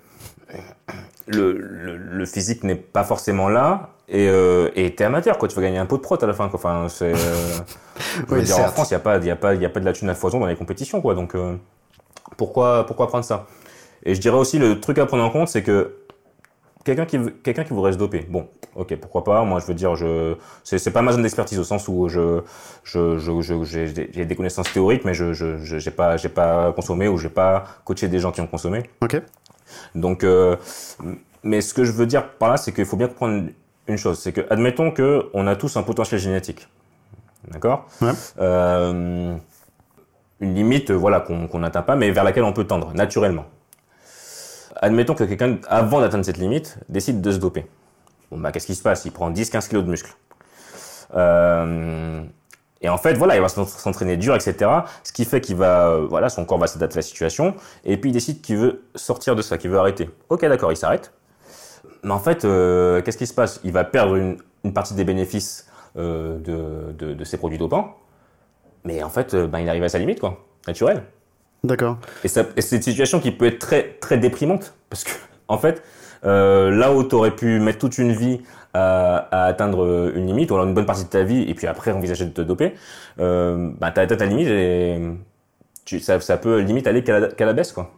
le, 1.27 1.53
le, 1.53 1.97
le 1.97 2.27
physique 2.27 2.65
n'est 2.65 2.75
pas 2.75 3.05
forcément 3.05 3.49
là 3.49 3.94
et 4.09 4.29
euh, 4.29 4.69
t'es 4.75 5.05
amateur 5.05 5.39
quoi. 5.39 5.49
Tu 5.49 5.55
vas 5.57 5.63
gagner 5.63 5.79
un 5.79 5.87
pot 5.87 5.97
de 5.97 6.03
prot 6.03 6.23
à 6.23 6.27
la 6.27 6.35
fin 6.35 6.49
quoi. 6.49 6.59
Enfin 6.59 6.87
c'est 6.89 7.13
euh, 7.15 7.15
je 8.29 8.35
Oui, 8.35 8.43
dire 8.43 8.59
en. 8.59 8.69
France 8.69 8.91
il 8.91 8.95
y 8.95 8.97
a 8.97 9.01
pas 9.01 9.17
il 9.19 9.25
y 9.25 9.31
a 9.31 9.37
pas 9.37 9.55
il 9.55 9.63
y 9.63 9.67
a 9.67 9.69
pas 9.71 9.81
de 9.81 9.85
la 9.85 9.93
thune 9.93 10.09
à 10.11 10.15
foison 10.15 10.41
dans 10.41 10.47
les 10.47 10.57
compétitions 10.57 11.01
quoi. 11.01 11.15
Donc 11.15 11.35
euh, 11.35 11.57
pourquoi 12.37 12.85
pourquoi 12.87 13.07
prendre 13.09 13.25
ça? 13.25 13.47
Et 14.05 14.15
je 14.15 14.21
dirais 14.21 14.37
aussi 14.37 14.59
le 14.59 14.81
truc 14.81 14.99
à 14.99 15.07
prendre 15.07 15.25
en 15.25 15.31
compte 15.31 15.49
c'est 15.49 15.63
que 15.63 15.97
quelqu'un 16.85 17.07
qui 17.07 17.19
quelqu'un 17.43 17.65
qui 17.65 17.73
voudrait 17.73 17.93
se 17.95 17.99
doper 17.99 18.27
bon 18.29 18.47
ok 18.77 18.97
pourquoi 18.97 19.25
pas. 19.25 19.43
Moi 19.45 19.61
je 19.61 19.67
veux 19.67 19.75
dire 19.75 19.97
je 19.97 20.35
c'est 20.65 20.79
c'est 20.79 20.91
pas 20.91 21.01
ma 21.03 21.13
zone 21.13 21.23
d'expertise 21.23 21.59
au 21.59 21.65
sens 21.65 21.89
où 21.89 22.09
je 22.09 22.41
je 22.83 23.19
je 23.19 23.41
je- 23.41 23.65
j'ai 23.65 23.87
des- 23.93 24.11
j'ai 24.13 24.37
connaissances 24.37 24.71
théoriques 24.73 25.05
mais 25.07 25.15
je 25.15 25.33
je 25.33 25.57
je- 25.59 25.79
j'ai 25.79 25.91
pas 25.91 26.17
j'ai 26.19 26.29
pas 26.29 26.73
consommé 26.73 27.09
ou 27.09 27.17
j'ai 27.17 27.31
pas 27.31 27.65
coaché 27.85 28.09
des 28.09 28.19
gens 28.19 28.33
qui 28.33 28.41
ont 28.43 28.47
consommé. 28.47 28.83
Ok. 29.01 29.21
donc, 29.95 30.25
euh, 30.25 30.57
mais 31.43 31.61
ce 31.61 31.73
que 31.75 31.85
je 31.85 31.93
veux 31.93 32.07
dire 32.07 32.29
par 32.39 32.49
là, 32.51 32.57
c'est 32.57 32.73
qu'il 32.73 32.85
faut 32.85 32.97
bien 32.97 33.09
comprendre 33.09 33.49
une 33.87 33.99
chose, 33.99 34.19
c'est 34.19 34.33
que 34.33 34.41
admettons 34.51 34.91
que 34.91 35.29
on 35.35 35.47
a 35.47 35.57
tous 35.57 35.77
un 35.77 35.83
potentiel 35.83 36.21
génétique, 36.21 36.69
d'accord? 37.49 37.87
Ouais. 38.01 38.13
Euh, 38.41 39.35
Une 40.41 40.55
limite, 40.55 40.91
euh, 40.91 40.95
voilà, 40.95 41.21
qu'on 41.21 41.59
n'atteint 41.59 41.83
pas, 41.83 41.95
mais 41.97 42.11
vers 42.11 42.25
laquelle 42.25 42.45
on 42.45 42.53
peut 42.53 42.65
tendre 42.65 42.93
naturellement. 42.95 43.45
Admettons 44.77 45.15
que 45.15 45.25
quelqu'un, 45.25 45.59
avant 45.69 46.01
d'atteindre 46.01 46.25
cette 46.25 46.39
limite, 46.39 46.79
décide 46.89 47.21
de 47.21 47.31
se 47.33 47.39
doper. 47.39 47.67
Bon, 48.31 48.39
bah, 48.39 48.51
qu'est-ce 48.53 48.67
qui 48.67 48.75
se 48.75 48.83
passe? 48.83 49.05
Il 49.05 49.13
prend 49.13 49.31
10-15 49.31 49.69
kilos 49.69 49.85
de 49.85 49.91
muscles. 49.91 50.15
Euh, 51.15 52.23
et 52.81 52.89
en 52.89 52.99
fait, 52.99 53.15
voilà, 53.15 53.37
il 53.37 53.41
va 53.41 53.49
s'en- 53.49 53.65
s'entraîner 53.67 54.17
dur, 54.17 54.35
etc. 54.35 54.71
Ce 55.05 55.13
qui 55.13 55.25
fait 55.25 55.41
qu'il 55.41 55.57
va, 55.57 55.89
euh, 55.91 56.07
voilà, 56.09 56.29
son 56.29 56.45
corps 56.45 56.59
va 56.59 56.67
s'adapter 56.67 56.97
à 56.97 56.99
la 56.99 57.03
situation. 57.03 57.55
Et 57.85 57.97
puis 57.97 58.11
il 58.11 58.13
décide 58.13 58.41
qu'il 58.43 58.57
veut 58.57 58.83
sortir 58.95 59.37
de 59.37 59.43
ça, 59.43 59.57
qu'il 59.57 59.71
veut 59.71 59.79
arrêter. 59.79 60.11
Ok, 60.29 60.45
d'accord, 60.45 60.73
il 60.73 60.77
s'arrête. 60.77 61.13
Mais 62.05 62.13
en 62.13 62.19
fait, 62.19 62.45
euh, 62.45 63.03
qu'est-ce 63.03 63.19
qui 63.19 63.27
se 63.27 63.35
passe? 63.35 63.61
Il 63.65 63.73
va 63.73 63.85
perdre 63.85 64.15
une, 64.17 64.37
une 64.63 64.73
partie 64.73 64.95
des 64.95 65.05
bénéfices 65.05 65.69
euh, 65.97 66.39
de, 66.39 66.93
de, 66.93 67.15
de 67.15 67.25
ses 67.25 67.39
produits 67.39 67.59
dopants. 67.59 67.97
Mais 68.85 69.03
en 69.03 69.09
fait, 69.09 69.35
euh, 69.35 69.47
ben, 69.47 69.61
il 69.61 69.69
arrive 69.69 69.83
à 69.83 69.89
sa 69.89 69.99
limite, 69.99 70.21
quoi, 70.21 70.45
naturel. 70.67 71.03
D'accord. 71.65 71.97
Et, 72.23 72.29
c'est 72.29 72.77
une 72.77 72.83
situation 72.83 73.21
qui 73.21 73.31
peut 73.31 73.47
être 73.47 73.59
très, 73.59 73.97
très 74.01 74.19
déprimante. 74.19 74.75
Parce 74.91 75.05
que, 75.05 75.13
en 75.49 75.57
fait, 75.57 75.83
euh, 76.25 76.71
là 76.71 76.93
où 76.93 77.03
tu 77.05 77.15
aurais 77.15 77.35
pu 77.35 77.59
mettre 77.59 77.79
toute 77.79 77.97
une 77.97 78.13
vie 78.13 78.43
à, 78.75 79.17
à 79.31 79.45
atteindre 79.47 80.13
une 80.15 80.27
limite, 80.27 80.51
ou 80.51 80.55
alors 80.55 80.67
une 80.67 80.75
bonne 80.75 80.85
partie 80.85 81.05
de 81.05 81.09
ta 81.09 81.23
vie, 81.23 81.43
et 81.49 81.55
puis 81.55 81.67
après 81.67 81.93
envisager 81.93 82.27
de 82.27 82.31
te 82.31 82.43
doper, 82.43 82.75
euh, 83.21 83.71
bah, 83.81 83.91
t'as 83.93 84.03
atteint 84.03 84.17
ta 84.17 84.27
limite 84.27 84.49
et 84.49 85.01
tu, 85.87 86.01
ça, 86.01 86.21
ça 86.21 86.37
peut 86.37 86.59
limite 86.61 86.87
aller 86.87 87.03
qu'à 87.03 87.21
la, 87.21 87.29
qu'à 87.29 87.47
la 87.47 87.53
baisse, 87.55 87.73
quoi. 87.73 87.91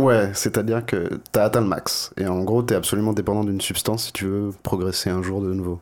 Ouais, 0.00 0.30
c'est-à-dire 0.34 0.84
que 0.86 1.20
t'as 1.32 1.44
atteint 1.44 1.60
le 1.60 1.66
max. 1.66 2.12
Et 2.16 2.26
en 2.26 2.42
gros, 2.42 2.62
t'es 2.62 2.74
absolument 2.74 3.12
dépendant 3.12 3.44
d'une 3.44 3.60
substance 3.60 4.04
si 4.06 4.12
tu 4.12 4.24
veux 4.26 4.50
progresser 4.62 5.10
un 5.10 5.22
jour 5.22 5.42
de 5.42 5.52
nouveau. 5.52 5.78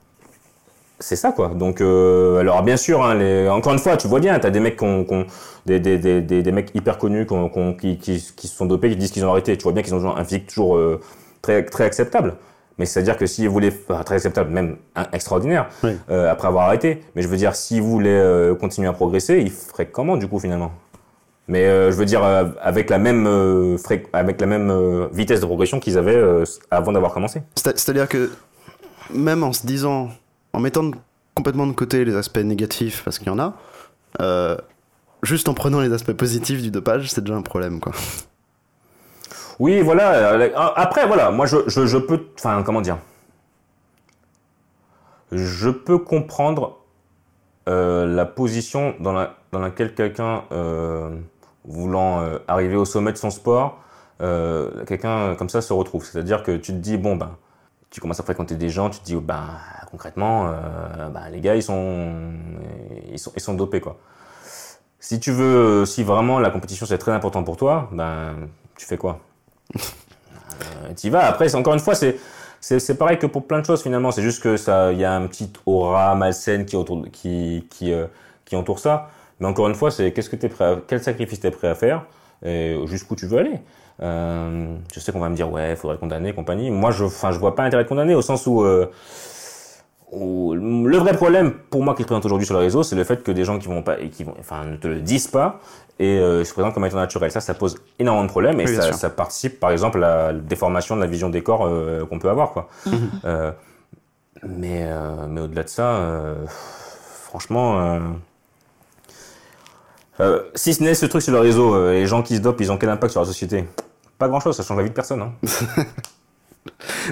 C'est 1.00 1.14
ça, 1.14 1.30
quoi. 1.30 1.50
Donc, 1.54 1.80
euh, 1.80 2.38
alors 2.40 2.62
bien 2.64 2.76
sûr, 2.76 3.04
hein, 3.04 3.14
les, 3.14 3.48
encore 3.48 3.72
une 3.72 3.78
fois, 3.78 3.96
tu 3.96 4.08
vois 4.08 4.18
bien, 4.18 4.36
t'as 4.40 4.50
des 4.50 4.58
mecs 4.58 4.76
qui 4.76 4.84
ont, 4.84 5.04
qui 5.04 5.14
ont- 5.14 5.26
des, 5.66 5.78
des, 5.78 5.98
des, 5.98 6.20
des, 6.20 6.42
des 6.42 6.52
mecs 6.52 6.74
hyper 6.74 6.98
connus 6.98 7.26
qui, 7.26 7.32
ont- 7.34 7.74
qui, 7.76 8.18
se 8.18 8.48
sont 8.48 8.66
dopés, 8.66 8.90
qui 8.90 8.96
disent 8.96 9.12
qu'ils 9.12 9.24
ont 9.24 9.30
arrêté. 9.30 9.56
Tu 9.56 9.62
vois 9.62 9.72
bien 9.72 9.82
qu'ils 9.84 9.94
ont 9.94 10.16
un 10.16 10.24
physique 10.24 10.48
toujours 10.48 10.76
euh, 10.76 11.00
très, 11.40 11.64
très 11.64 11.84
acceptable. 11.84 12.34
Mais 12.78 12.86
c'est-à-dire 12.86 13.16
que 13.16 13.26
s'ils 13.26 13.48
voulaient, 13.48 13.72
enfin, 13.88 14.02
très 14.02 14.16
acceptable, 14.16 14.50
même 14.50 14.76
extraordinaire, 15.12 15.68
Oui. 15.84 15.92
euh, 16.10 16.30
après 16.32 16.48
avoir 16.48 16.66
arrêté. 16.66 17.02
Mais 17.14 17.22
je 17.22 17.28
veux 17.28 17.36
dire, 17.36 17.54
s'ils 17.54 17.82
voulaient 17.82 18.50
continuer 18.58 18.88
à 18.88 18.92
progresser, 18.92 19.38
ils 19.40 19.50
feraient 19.50 19.86
comment, 19.86 20.16
du 20.16 20.26
coup, 20.26 20.38
finalement? 20.40 20.72
Mais 21.48 21.64
euh, 21.66 21.90
je 21.90 21.96
veux 21.96 22.04
dire, 22.04 22.22
euh, 22.24 22.44
avec 22.60 22.90
la 22.90 22.98
même, 22.98 23.26
euh, 23.26 23.76
avec 24.12 24.40
la 24.40 24.46
même 24.46 25.06
vitesse 25.12 25.40
de 25.40 25.46
progression 25.46 25.80
qu'ils 25.80 25.96
avaient 25.98 26.22
avant 26.70 26.92
d'avoir 26.92 27.12
commencé. 27.14 27.42
C'est- 27.54 27.78
C'est-à-dire 27.78 28.08
que 28.08 28.30
même 29.10 29.42
en 29.42 29.52
se 29.54 29.66
disant, 29.66 30.10
en 30.52 30.60
mettant 30.60 30.90
complètement 31.34 31.66
de 31.66 31.72
côté 31.72 32.04
les 32.04 32.16
aspects 32.16 32.38
négatifs, 32.38 33.02
parce 33.04 33.18
qu'il 33.18 33.28
y 33.28 33.30
en 33.30 33.38
a, 33.38 33.54
euh, 34.20 34.56
juste 35.22 35.48
en 35.48 35.54
prenant 35.54 35.80
les 35.80 35.92
aspects 35.92 36.12
positifs 36.12 36.60
du 36.62 36.70
dopage, 36.70 37.10
c'est 37.10 37.22
déjà 37.22 37.36
un 37.36 37.42
problème, 37.42 37.80
quoi. 37.80 37.92
Oui, 39.58 39.80
voilà. 39.80 40.38
Après, 40.76 41.06
voilà, 41.06 41.30
moi, 41.30 41.46
je, 41.46 41.56
je, 41.66 41.86
je 41.86 41.96
peux, 41.98 42.20
enfin, 42.36 42.62
comment 42.64 42.80
dire, 42.80 42.98
je 45.32 45.68
peux 45.70 45.98
comprendre 45.98 46.78
euh, 47.68 48.06
la 48.06 48.24
position 48.24 48.94
dans, 49.00 49.12
la, 49.12 49.36
dans 49.52 49.58
laquelle 49.58 49.94
quelqu'un 49.94 50.42
euh, 50.52 51.10
voulant 51.68 52.20
euh, 52.20 52.38
arriver 52.48 52.76
au 52.76 52.84
sommet 52.84 53.12
de 53.12 53.18
son 53.18 53.30
sport, 53.30 53.78
euh, 54.20 54.84
quelqu'un 54.86 55.36
comme 55.36 55.48
ça 55.48 55.60
se 55.60 55.72
retrouve. 55.72 56.04
C'est-à-dire 56.04 56.42
que 56.42 56.56
tu 56.56 56.72
te 56.72 56.78
dis, 56.78 56.96
bon, 56.96 57.14
ben, 57.14 57.36
tu 57.90 58.00
commences 58.00 58.20
à 58.20 58.22
fréquenter 58.22 58.56
des 58.56 58.70
gens, 58.70 58.90
tu 58.90 58.98
te 58.98 59.04
dis, 59.04 59.14
oh, 59.14 59.20
ben, 59.20 59.44
concrètement, 59.90 60.48
euh, 60.48 61.08
ben, 61.10 61.28
les 61.30 61.40
gars, 61.40 61.54
ils 61.54 61.62
sont, 61.62 62.32
ils 63.12 63.18
sont, 63.18 63.54
dopés, 63.54 63.80
quoi. 63.80 63.98
Si 64.98 65.20
tu 65.20 65.30
veux, 65.30 65.86
si 65.86 66.02
vraiment 66.02 66.40
la 66.40 66.50
compétition 66.50 66.84
c'est 66.84 66.98
très 66.98 67.12
important 67.12 67.44
pour 67.44 67.56
toi, 67.56 67.88
ben, 67.92 68.48
tu 68.76 68.84
fais 68.84 68.96
quoi? 68.96 69.20
Euh, 70.60 70.92
t'y 70.94 71.08
vas. 71.08 71.26
Après, 71.26 71.54
encore 71.54 71.74
une 71.74 71.80
fois, 71.80 71.94
c'est 71.94 72.18
c'est 72.60 72.98
pareil 72.98 73.16
que 73.16 73.26
pour 73.26 73.46
plein 73.46 73.60
de 73.60 73.64
choses 73.64 73.80
finalement. 73.80 74.10
C'est 74.10 74.22
juste 74.22 74.42
que 74.42 74.56
ça, 74.56 74.92
y 74.92 75.04
a 75.04 75.14
un 75.14 75.28
petit 75.28 75.52
aura 75.66 76.16
malsaine 76.16 76.66
qui 76.66 76.76
entoure 76.76 77.06
ça. 78.80 79.08
Mais 79.40 79.46
encore 79.46 79.68
une 79.68 79.74
fois, 79.74 79.90
c'est 79.90 80.12
qu'est-ce 80.12 80.30
que 80.30 80.36
t'es 80.36 80.48
prêt, 80.48 80.64
à, 80.64 80.76
quel 80.86 81.02
sacrifice 81.02 81.40
t'es 81.40 81.50
prêt 81.50 81.68
à 81.68 81.74
faire 81.74 82.04
et 82.44 82.76
jusqu'où 82.86 83.16
tu 83.16 83.26
veux 83.26 83.38
aller. 83.38 83.58
Euh, 84.00 84.76
je 84.94 85.00
sais 85.00 85.10
qu'on 85.10 85.18
va 85.18 85.28
me 85.28 85.34
dire 85.34 85.50
ouais, 85.50 85.74
faudrait 85.74 85.98
condamner, 85.98 86.32
compagnie. 86.32 86.70
Moi, 86.70 86.90
je, 86.92 87.04
enfin, 87.04 87.32
je 87.32 87.38
vois 87.38 87.56
pas 87.56 87.64
intérêt 87.64 87.82
de 87.82 87.88
condamner 87.88 88.14
au 88.14 88.22
sens 88.22 88.46
où 88.46 88.62
euh, 88.62 88.86
où 90.12 90.54
le 90.54 90.96
vrai 90.96 91.14
problème 91.14 91.52
pour 91.70 91.82
moi 91.82 91.94
qui 91.94 92.02
se 92.02 92.06
présente 92.06 92.24
aujourd'hui 92.24 92.46
sur 92.46 92.54
le 92.54 92.60
réseau, 92.60 92.82
c'est 92.82 92.96
le 92.96 93.04
fait 93.04 93.22
que 93.22 93.32
des 93.32 93.44
gens 93.44 93.58
qui 93.58 93.68
vont 93.68 93.82
pas 93.82 93.98
et 94.00 94.08
qui 94.08 94.24
vont, 94.24 94.34
enfin, 94.38 94.64
ne 94.64 94.76
te 94.76 94.88
le 94.88 95.00
disent 95.00 95.28
pas 95.28 95.60
et 95.98 96.18
euh, 96.18 96.44
se 96.44 96.52
présentent 96.52 96.74
comme 96.74 96.86
étant 96.86 96.96
naturel. 96.96 97.30
Ça, 97.30 97.40
ça 97.40 97.54
pose 97.54 97.76
énormément 97.98 98.24
de 98.24 98.30
problèmes 98.30 98.60
et 98.60 98.66
Oui, 98.66 98.74
ça, 98.74 98.92
ça 98.92 99.10
participe, 99.10 99.60
par 99.60 99.70
exemple, 99.70 100.02
à 100.02 100.32
la 100.32 100.38
déformation 100.38 100.96
de 100.96 101.00
la 101.00 101.06
vision 101.06 101.28
des 101.28 101.42
corps 101.42 101.66
euh, 101.66 102.04
qu'on 102.06 102.18
peut 102.18 102.30
avoir, 102.30 102.52
quoi. 102.52 102.68
Mhm. 102.86 103.10
Euh, 103.24 103.52
mais 104.46 104.84
euh, 104.84 105.26
mais 105.28 105.40
au-delà 105.40 105.64
de 105.64 105.68
ça, 105.68 105.96
euh, 105.96 106.46
franchement. 106.46 108.00
Euh, 110.20 110.42
si 110.54 110.74
ce 110.74 110.82
n'est 110.82 110.94
ce 110.94 111.06
truc 111.06 111.22
sur 111.22 111.32
le 111.32 111.38
réseau, 111.40 111.74
euh, 111.74 111.92
les 111.92 112.06
gens 112.06 112.22
qui 112.22 112.36
se 112.36 112.40
dopent, 112.40 112.60
ils 112.60 112.72
ont 112.72 112.76
quel 112.78 112.88
impact 112.90 113.12
sur 113.12 113.20
la 113.20 113.26
société? 113.26 113.64
Pas 114.18 114.28
grand-chose, 114.28 114.56
ça 114.56 114.62
change 114.62 114.76
la 114.78 114.82
vie 114.82 114.90
de 114.90 114.94
personne. 114.94 115.22
Hein. 115.22 115.32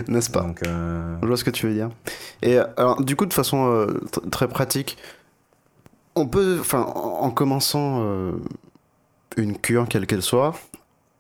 N'est-ce 0.09 0.31
pas? 0.31 0.43
Donc, 0.43 0.63
euh, 0.67 1.17
Je 1.23 1.27
vois 1.27 1.37
ce 1.37 1.45
que 1.45 1.51
tu 1.51 1.67
veux 1.67 1.75
dire. 1.75 1.89
Et 2.43 2.59
euh, 2.59 2.65
alors, 2.77 3.01
du 3.03 3.17
coup, 3.17 3.27
de 3.27 3.33
façon 3.33 3.87
tr- 4.13 4.29
très 4.31 4.49
pratique, 4.49 4.97
on 6.15 6.27
peut, 6.27 6.59
enfin, 6.61 6.83
en, 6.83 7.21
en 7.23 7.31
commençant 7.31 8.03
une 9.37 9.57
cure, 9.59 9.87
quelle 9.89 10.07
qu'elle 10.07 10.23
soit, 10.23 10.55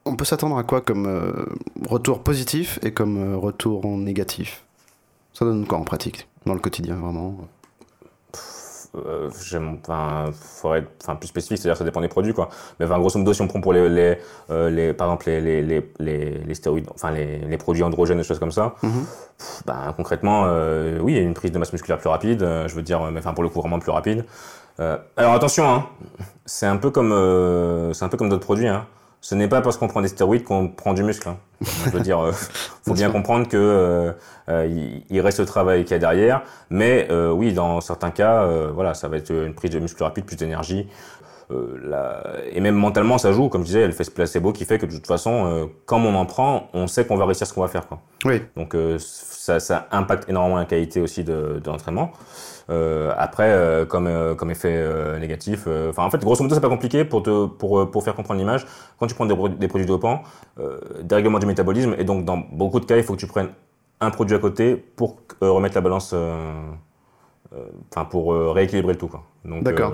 on 0.05 0.17
peut 0.17 0.25
s'attendre 0.25 0.59
à 0.59 0.65
quoi 0.65 0.81
comme 0.81 1.47
retour 1.89 2.23
positif 2.23 2.79
et 2.83 2.93
comme 2.93 3.35
retour 3.37 3.87
négatif? 3.97 4.65
Ça 5.33 5.45
donne 5.45 5.67
quoi 5.67 5.79
en 5.79 5.85
pratique, 5.85 6.29
dans 6.47 6.55
le 6.55 6.61
quotidien, 6.61 6.97
vraiment? 6.97 7.37
Euh, 9.07 9.31
j'aime, 9.45 9.79
enfin, 9.83 10.31
faudrait 10.33 10.81
être, 10.81 10.91
enfin, 11.03 11.17
plus 11.17 11.29
spécifique, 11.29 11.59
c'est-à-dire 11.59 11.77
ça 11.77 11.85
dépend 11.85 12.01
des 12.01 12.09
produits, 12.09 12.33
quoi. 12.33 12.49
Mais 12.79 12.87
enfin, 12.87 12.99
grosso 12.99 13.19
modo, 13.19 13.33
si 13.33 13.43
on 13.43 13.49
prend 13.49 13.61
pour 13.61 13.73
les, 13.73 13.89
les, 13.89 14.19
euh, 14.51 14.71
les 14.71 14.93
par 14.93 15.09
exemple, 15.09 15.27
les, 15.27 15.41
les, 15.41 15.63
les, 15.63 15.93
les, 15.99 16.31
les 16.39 16.55
stéroïdes, 16.55 16.89
enfin, 16.95 17.11
les, 17.11 17.39
les 17.39 17.59
produits 17.59 17.83
androgènes, 17.83 18.19
des 18.19 18.25
choses 18.25 18.39
comme 18.39 18.53
ça, 18.53 18.75
pff, 18.81 19.63
ben, 19.67 19.93
concrètement, 19.97 20.45
euh, 20.47 20.99
oui, 21.01 21.13
il 21.13 21.17
y 21.17 21.21
a 21.21 21.23
une 21.23 21.35
prise 21.35 21.53
de 21.53 21.59
masse 21.59 21.73
musculaire 21.73 21.99
plus 21.99 22.09
rapide, 22.09 22.43
euh, 22.43 22.69
je 22.69 22.75
veux 22.75 22.83
dire, 22.83 23.01
mais 23.11 23.19
enfin, 23.19 23.35
pour 23.35 23.43
le 23.43 23.49
coup, 23.49 23.61
vraiment 23.61 23.79
plus 23.79 23.93
rapide. 23.93 24.25
Euh, 24.79 24.99
alors 25.17 25.33
attention, 25.33 25.69
hein, 25.69 25.87
c'est 26.45 26.67
un 26.67 26.77
peu 26.77 26.91
comme, 26.91 27.13
euh, 27.13 27.93
c'est 27.95 28.05
un 28.05 28.09
peu 28.09 28.17
comme 28.17 28.29
d'autres 28.29 28.45
produits, 28.45 28.69
hein. 28.69 28.87
Ce 29.21 29.35
n'est 29.35 29.49
pas 29.49 29.61
parce 29.61 29.77
qu'on 29.77 29.89
prend 29.89 30.03
des 30.03 30.09
stéroïdes 30.09 30.45
qu'on 30.45 30.69
prend 30.69 30.95
du 30.95 31.03
muscle. 31.03 31.29
hein. 31.29 31.37
Je 31.87 31.91
veux 31.91 32.01
dire, 32.01 32.21
euh, 32.21 32.33
faut 32.87 32.95
bien 32.95 33.11
comprendre 33.11 33.49
que 33.49 33.57
euh, 33.57 34.13
euh, 34.49 35.01
il, 35.11 35.21
reste 35.21 35.41
le 35.41 35.47
travail 35.47 35.85
qu'il 35.85 35.93
y 35.93 35.95
a 35.95 35.99
derrière, 35.99 36.43
mais 36.71 37.09
euh, 37.11 37.31
oui, 37.31 37.53
dans 37.53 37.81
certains 37.81 38.11
cas, 38.11 38.43
euh, 38.45 38.71
voilà, 38.73 38.95
ça 38.95 39.09
va 39.09 39.17
être 39.17 39.31
une 39.31 39.55
prise 39.55 39.71
de 39.71 39.79
muscle 39.81 40.03
rapide, 40.03 40.25
plus 40.25 40.37
d'énergie. 40.37 40.89
Euh, 41.53 41.79
la- 41.83 42.23
Et 42.53 42.61
même 42.61 42.75
mentalement, 42.75 43.19
ça 43.19 43.33
joue. 43.33 43.49
Comme 43.49 43.61
je 43.63 43.67
disais, 43.67 43.81
elle 43.83 43.93
fait 43.93 44.03
ce 44.05 44.11
placebo 44.11 44.53
qui 44.53 44.65
fait 44.65 44.79
que 44.79 44.87
de 44.87 44.93
toute 44.93 45.07
façon, 45.07 45.47
euh, 45.47 45.67
comme 45.85 46.05
on 46.05 46.15
en 46.17 46.27
prend, 46.27 46.69
on 46.75 46.87
sait 46.89 47.07
qu'on 47.07 47.17
va 47.17 47.25
réussir 47.25 47.47
ce 47.47 47.53
qu'on 47.55 47.61
va 47.61 47.69
faire. 47.69 47.87
Quoi. 47.87 48.01
Oui, 48.25 48.43
Donc 48.57 48.75
euh, 48.75 48.97
ça, 48.99 49.61
ça 49.61 49.87
impacte 49.93 50.29
énormément 50.29 50.57
la 50.57 50.65
qualité 50.65 51.01
aussi 51.01 51.23
de, 51.23 51.61
de 51.63 51.71
l'entraînement. 51.71 52.11
Euh, 52.69 53.13
après, 53.17 53.49
euh, 53.53 53.87
comme, 53.87 54.09
euh, 54.09 54.35
comme 54.35 54.51
effet 54.51 54.85
négatif, 55.21 55.69
enfin 55.89 56.03
en 56.05 56.11
fait, 56.11 56.19
grosso 56.19 56.43
modo, 56.43 56.55
c'est 56.57 56.61
pas 56.61 56.69
compliqué 56.69 57.05
pour 57.05 57.23
te 57.23 57.47
pour 57.47 57.89
pour 57.93 58.03
faire 58.03 58.17
comprendre 58.17 58.41
l'image. 58.41 58.67
Quand 58.99 59.07
tu 59.07 59.15
prends 59.15 59.27
des, 59.27 59.37
pro- 59.37 59.49
des 59.49 59.69
produits 59.69 59.87
dopants, 59.87 60.23
dérèglement 61.01 61.39
du 61.39 61.47
métabolisme, 61.47 61.95
et 61.97 62.03
donc 62.03 62.25
dans 62.25 62.39
beaucoup 62.39 62.81
de 62.81 62.87
cas, 62.87 62.97
il 62.97 63.05
faut 63.05 63.13
que 63.15 63.21
tu 63.21 63.29
prennes 63.29 63.51
un 64.01 64.11
produit 64.11 64.35
à 64.35 64.41
côté 64.41 64.75
pour 64.75 65.19
remettre 65.41 65.77
la 65.77 65.81
balance, 65.81 66.13
enfin 67.93 68.05
pour 68.05 68.35
rééquilibrer 68.53 68.95
le 68.95 68.99
tout. 68.99 69.07
quoi. 69.09 69.23
Donc, 69.45 69.63
D'accord. 69.63 69.93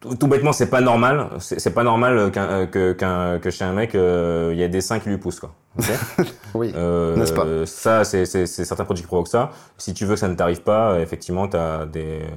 Tout, 0.00 0.14
tout 0.14 0.26
bêtement, 0.28 0.52
c'est 0.52 0.70
pas 0.70 0.80
normal. 0.80 1.28
C'est 1.40 1.72
pas 1.74 1.82
normal 1.84 2.30
qu'un 2.32 2.44
euh, 2.48 2.66
que 2.66 2.92
qu'un 2.92 3.38
que 3.38 3.50
chez 3.50 3.64
un 3.64 3.72
mec, 3.72 3.94
euh, 3.94 4.50
il 4.52 4.58
y 4.58 4.62
a 4.64 4.68
des 4.68 4.80
seins 4.80 4.98
qui 5.00 5.08
lui 5.08 5.18
poussent 5.18 5.40
quoi. 5.40 5.54
Ok 5.78 5.86
oui. 6.54 6.72
euh, 6.76 7.16
N'est-ce 7.16 7.32
pas? 7.32 7.66
Ça, 7.66 8.04
c'est 8.04 8.24
certains 8.46 8.84
produits 8.84 9.02
qui 9.02 9.06
provoquent 9.08 9.28
ça. 9.28 9.50
Si 9.76 9.94
tu 9.94 10.04
veux 10.06 10.14
que 10.14 10.20
ça 10.20 10.28
ne 10.28 10.34
t'arrive 10.34 10.62
pas, 10.62 10.92
euh, 10.92 11.02
effectivement, 11.02 11.48
tu 11.48 11.56
as 11.56 11.86
des. 11.86 12.22
euh, 12.22 12.28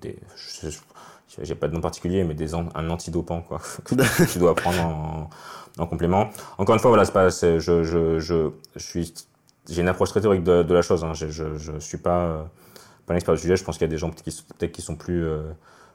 des 0.00 0.18
j'ai 1.40 1.54
pas 1.54 1.68
de 1.68 1.74
nom 1.74 1.80
particulier, 1.80 2.24
mais 2.24 2.34
des 2.34 2.54
an- 2.54 2.68
un 2.74 2.90
antidopant, 2.90 3.42
quoi, 3.42 3.60
que 3.84 3.94
tu 4.32 4.38
dois 4.38 4.54
prendre 4.56 4.80
en, 4.82 5.30
en 5.78 5.86
complément. 5.86 6.30
Encore 6.56 6.74
une 6.74 6.80
fois, 6.80 6.90
voilà, 6.90 7.04
c'est 7.04 7.12
pas, 7.12 7.28
je, 7.28 7.58
je, 7.60 7.84
je, 7.84 8.18
je 8.18 8.50
suis, 8.82 9.14
j'ai 9.68 9.82
une 9.82 9.88
approche 9.88 10.10
très 10.10 10.20
théorique 10.20 10.42
de, 10.42 10.62
de 10.64 10.74
la 10.74 10.82
chose. 10.82 11.04
Hein. 11.04 11.12
Je, 11.14 11.28
je, 11.28 11.56
je 11.56 11.78
suis 11.78 11.98
pas, 11.98 12.18
euh, 12.22 12.42
pas 13.06 13.12
un 13.14 13.16
expert 13.16 13.34
du 13.34 13.40
sujet. 13.40 13.56
Je 13.56 13.62
pense 13.62 13.76
qu'il 13.78 13.86
y 13.86 13.90
a 13.90 13.92
des 13.92 13.98
gens 13.98 14.08
peut-être 14.10 14.24
qui, 14.24 14.32
sont- 14.32 14.42
peut-être 14.58 14.72
qui 14.72 14.82
sont 14.82 14.96
plus, 14.96 15.24
euh, 15.24 15.42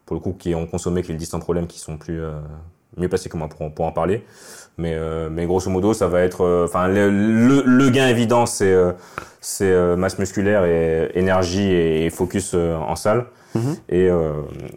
pour 0.05 0.15
le 0.15 0.19
coup, 0.21 0.33
qui 0.33 0.53
ont 0.55 0.65
consommé, 0.65 1.01
qui 1.01 1.11
le 1.11 1.17
disent 1.17 1.29
sans 1.29 1.39
problème, 1.39 1.67
qui 1.67 1.79
sont 1.79 1.97
plus 1.97 2.21
euh, 2.21 2.31
mieux 2.97 3.07
placés 3.09 3.29
que 3.29 3.37
moi 3.37 3.47
pour, 3.47 3.73
pour 3.73 3.85
en 3.85 3.91
parler. 3.91 4.25
Mais, 4.77 4.95
euh, 4.95 5.29
mais 5.29 5.45
grosso 5.45 5.69
modo, 5.69 5.93
ça 5.93 6.07
va 6.07 6.21
être, 6.21 6.41
euh, 6.41 6.65
enfin, 6.65 6.87
le, 6.87 7.09
le, 7.09 7.63
le 7.65 7.89
gain 7.89 8.07
évident, 8.07 8.45
c'est, 8.45 8.73
euh, 8.73 8.91
c'est 9.39 9.71
euh, 9.71 9.95
masse 9.95 10.17
musculaire 10.17 10.65
et 10.65 11.11
énergie 11.13 11.71
et 11.71 12.09
focus 12.09 12.55
en 12.55 12.95
salle. 12.95 13.25
Mhm. 13.55 13.75
Et 13.89 14.09
euh, 14.09 14.31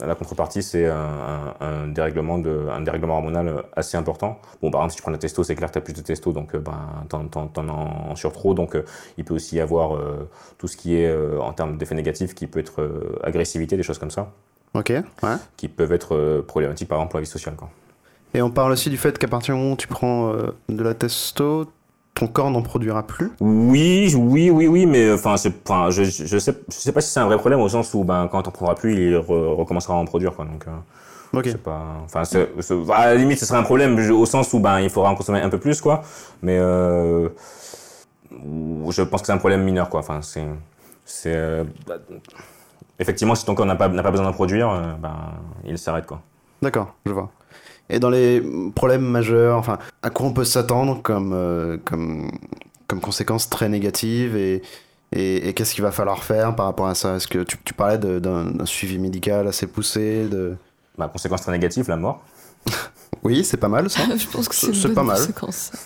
la 0.05 0.15
contrepartie, 0.15 0.63
c'est 0.63 0.85
un, 0.85 1.55
un, 1.61 1.67
un 1.67 1.87
dérèglement 1.89 2.37
de, 2.37 2.67
un 2.71 2.83
dérèglement 2.83 3.15
hormonal 3.17 3.65
assez 3.75 3.97
important. 3.97 4.39
Bon, 4.61 4.71
par 4.71 4.83
exemple, 4.83 4.91
si 4.91 4.97
tu 4.97 5.03
prends 5.03 5.13
la 5.13 5.17
testo, 5.17 5.43
c'est 5.45 5.55
clair 5.55 5.71
que 5.71 5.73
tu 5.73 5.79
as 5.79 5.81
plus 5.81 5.95
de 5.95 6.03
testo, 6.03 6.31
donc 6.33 6.55
ben, 6.55 6.77
t'en, 7.09 7.25
t'en 7.27 7.69
en 7.69 8.15
sur 8.17 8.33
trop. 8.35 8.53
Donc, 8.53 8.77
il 9.17 9.25
peut 9.25 9.33
aussi 9.33 9.57
y 9.57 9.61
avoir 9.61 9.97
euh, 9.97 10.29
tout 10.59 10.69
ce 10.69 10.77
qui 10.77 10.95
est 11.01 11.09
euh, 11.09 11.41
en 11.41 11.55
termes 11.55 11.79
d'effets 11.79 11.95
négatifs, 11.95 12.35
qui 12.35 12.47
peut 12.47 12.61
être 12.61 13.19
agressivité, 13.23 13.79
des 13.79 13.83
choses 13.83 13.99
comme 13.99 14.11
ça, 14.11 14.31
Ok, 14.75 14.91
ouais. 14.91 15.37
qui 15.57 15.69
peuvent 15.69 15.93
être 15.93 16.15
euh, 16.15 16.43
problématiques, 16.43 16.89
par 16.89 16.99
exemple, 16.99 17.11
pour 17.13 17.19
la 17.19 17.25
vie 17.25 17.31
sociale. 17.31 17.55
Quoi. 17.57 17.71
Et 18.35 18.43
on 18.43 18.51
parle 18.51 18.73
aussi 18.73 18.91
du 18.91 18.97
fait 18.99 19.17
qu'à 19.19 19.29
partir 19.29 19.55
du 19.55 19.61
moment 19.61 19.73
où 19.73 19.77
tu 19.77 19.87
prends 19.89 20.33
euh, 20.33 20.55
de 20.69 20.83
la 20.83 20.93
testo, 20.95 21.67
ton 22.15 22.27
corps 22.27 22.51
n'en 22.51 22.63
produira 22.63 23.07
plus. 23.07 23.31
Oui, 23.41 24.13
oui, 24.17 24.51
oui, 24.51 24.67
oui, 24.67 24.85
mais 24.87 25.13
enfin, 25.13 25.37
c'est, 25.37 25.53
enfin, 25.67 25.91
je, 25.91 26.03
je 26.05 26.39
sais, 26.39 26.55
je 26.69 26.75
sais 26.75 26.93
pas 26.93 27.01
si 27.01 27.11
c'est 27.11 27.21
un 27.21 27.27
vrai 27.27 27.39
problème 27.39 27.61
au 27.61 27.69
sens 27.69 27.93
où, 27.95 28.05
ben, 28.05 28.29
quand 28.31 28.43
t'en 28.43 28.51
prendras 28.51 28.75
plus, 28.75 28.95
il 28.95 29.15
re- 29.15 29.55
recommencera 29.55 29.95
à 29.95 29.97
en 29.97 30.05
produire, 30.05 30.35
quoi. 30.35 30.45
Donc, 30.45 30.67
euh, 30.67 31.39
Ok. 31.39 31.45
c'est 31.47 31.63
pas, 31.63 31.83
enfin, 32.05 32.25
c'est, 32.25 32.49
à 32.93 33.07
la 33.07 33.15
limite, 33.17 33.39
ce 33.39 33.47
serait 33.47 33.59
un 33.59 33.63
problème 33.63 33.99
au 34.11 34.27
sens 34.27 34.53
où, 34.55 34.61
ben, 34.61 34.81
il 34.81 34.91
faudra 34.91 35.11
en 35.11 35.15
consommer 35.15 35.41
un 35.41 35.49
peu 35.51 35.59
plus, 35.59 35.81
quoi. 35.81 36.03
Mais 36.43 36.59
euh, 36.59 37.29
je 38.31 39.03
pense 39.03 39.21
que 39.23 39.27
c'est 39.27 39.33
un 39.33 39.39
problème 39.39 39.63
mineur, 39.63 39.89
quoi. 39.89 40.01
Enfin, 40.01 40.21
c'est, 40.23 40.45
c'est, 41.05 41.35
euh, 41.35 41.65
bah, 41.87 41.97
effectivement, 42.99 43.35
si 43.35 43.45
ton 43.45 43.55
corps 43.55 43.67
n'a 43.67 43.77
pas, 43.77 43.89
pas 43.89 44.11
besoin 44.11 44.27
d'en 44.27 44.33
produire, 44.33 44.71
euh, 44.71 44.95
ben, 44.99 45.17
il 45.65 45.79
s'arrête, 45.79 46.07
quoi. 46.07 46.23
D'accord, 46.63 46.95
je 47.05 47.13
vois. 47.13 47.31
Et 47.89 48.01
dans 48.01 48.11
les 48.11 48.43
problèmes 48.75 49.05
majeurs, 49.05 49.59
enfin, 49.59 49.79
à 50.03 50.11
quoi 50.11 50.27
on 50.27 50.33
peut 50.33 50.45
s'attendre 50.45 51.03
comme, 51.03 51.33
euh, 51.33 51.77
comme, 51.85 52.31
comme 52.89 53.01
conséquences 53.01 53.49
très 53.49 53.69
négatives 53.69 54.37
et, 54.37 54.63
et, 55.13 55.49
et 55.49 55.55
qu'est-ce 55.55 55.75
qu'il 55.75 55.85
va 55.85 55.93
falloir 55.93 56.25
faire 56.25 56.57
par 56.57 56.67
rapport 56.67 56.89
à 56.89 56.95
ça? 56.95 57.17
Est-ce 57.17 57.29
que 57.29 57.45
tu, 57.45 57.59
tu 57.65 57.75
parlais 57.75 57.99
d'un 57.99 58.67
suivi 58.67 58.99
médical 58.99 59.47
assez 59.47 59.67
poussé 59.67 60.27
de... 60.29 60.57
Ma 60.99 61.09
conséquence 61.09 61.43
très 61.43 61.53
négative, 61.53 61.89
la 61.89 61.97
mort. 61.97 62.25
Oui, 63.27 63.45
c'est 63.45 63.57
pas 63.57 63.69
mal 63.69 63.91
ça. 63.91 64.01
Je 64.17 64.27
pense 64.29 64.49
que 64.49 64.55
C'est- 64.55 64.69
une 64.69 64.83
bonne 64.83 64.95
pas 64.95 65.03
mal. 65.03 65.19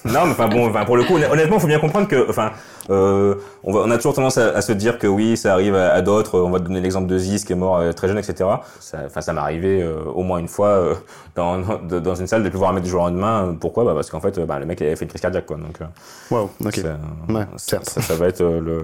Non, 0.04 0.26
mais 0.26 0.32
enfin 0.32 0.48
bon, 0.48 0.68
enfin 0.68 0.84
pour 0.84 0.96
le 0.96 1.04
coup, 1.04 1.14
honn- 1.16 1.30
honnêtement, 1.32 1.58
faut 1.58 1.66
bien 1.66 1.78
comprendre 1.80 2.06
que, 2.08 2.28
enfin, 2.28 2.52
euh, 2.90 3.34
on, 3.64 3.72
va, 3.72 3.80
on 3.80 3.90
a 3.90 3.96
toujours 3.96 4.14
tendance 4.14 4.38
à, 4.38 4.50
à 4.56 4.60
se 4.62 4.72
dire 4.72 4.98
que 4.98 5.06
oui, 5.06 5.36
ça 5.36 5.52
arrive 5.54 5.74
à, 5.74 5.92
à 5.92 6.02
d'autres. 6.02 6.38
On 6.38 6.50
va 6.50 6.58
te 6.58 6.64
donner 6.64 6.80
l'exemple 6.80 7.06
de 7.08 7.18
Ziz 7.18 7.44
qui 7.44 7.52
est 7.52 7.56
mort 7.56 7.78
euh, 7.78 7.92
très 7.92 8.08
jeune, 8.08 8.18
etc. 8.18 8.48
Ça, 8.80 8.98
enfin, 9.06 9.20
ça 9.20 9.32
m'est 9.32 9.40
arrivé 9.40 9.82
euh, 9.82 10.02
au 10.14 10.22
moins 10.22 10.38
une 10.38 10.48
fois 10.48 10.68
euh, 10.68 10.94
dans, 11.34 11.58
dans, 11.58 12.00
dans 12.00 12.14
une 12.14 12.26
salle 12.26 12.42
de 12.42 12.48
pouvoir 12.48 12.72
mettre 12.72 12.84
du 12.84 12.90
jour 12.90 13.02
au 13.02 13.04
lendemain. 13.06 13.56
Pourquoi? 13.60 13.84
Bah 13.84 13.92
parce 13.94 14.10
qu'en 14.10 14.20
fait, 14.20 14.36
euh, 14.38 14.46
bah, 14.46 14.58
le 14.58 14.66
mec 14.66 14.80
avait 14.82 14.96
fait 14.96 15.04
une 15.04 15.10
crise 15.10 15.20
cardiaque, 15.20 15.46
quoi. 15.46 15.56
Donc, 15.56 15.80
euh, 15.80 15.84
Waouh, 16.30 16.50
ok. 16.64 16.74
ça, 16.76 16.98
Ouais, 17.28 17.42
ça, 17.56 17.58
certes. 17.58 17.88
ça, 17.88 18.02
ça 18.02 18.14
va 18.16 18.26
être 18.28 18.40
euh, 18.42 18.60
le. 18.60 18.82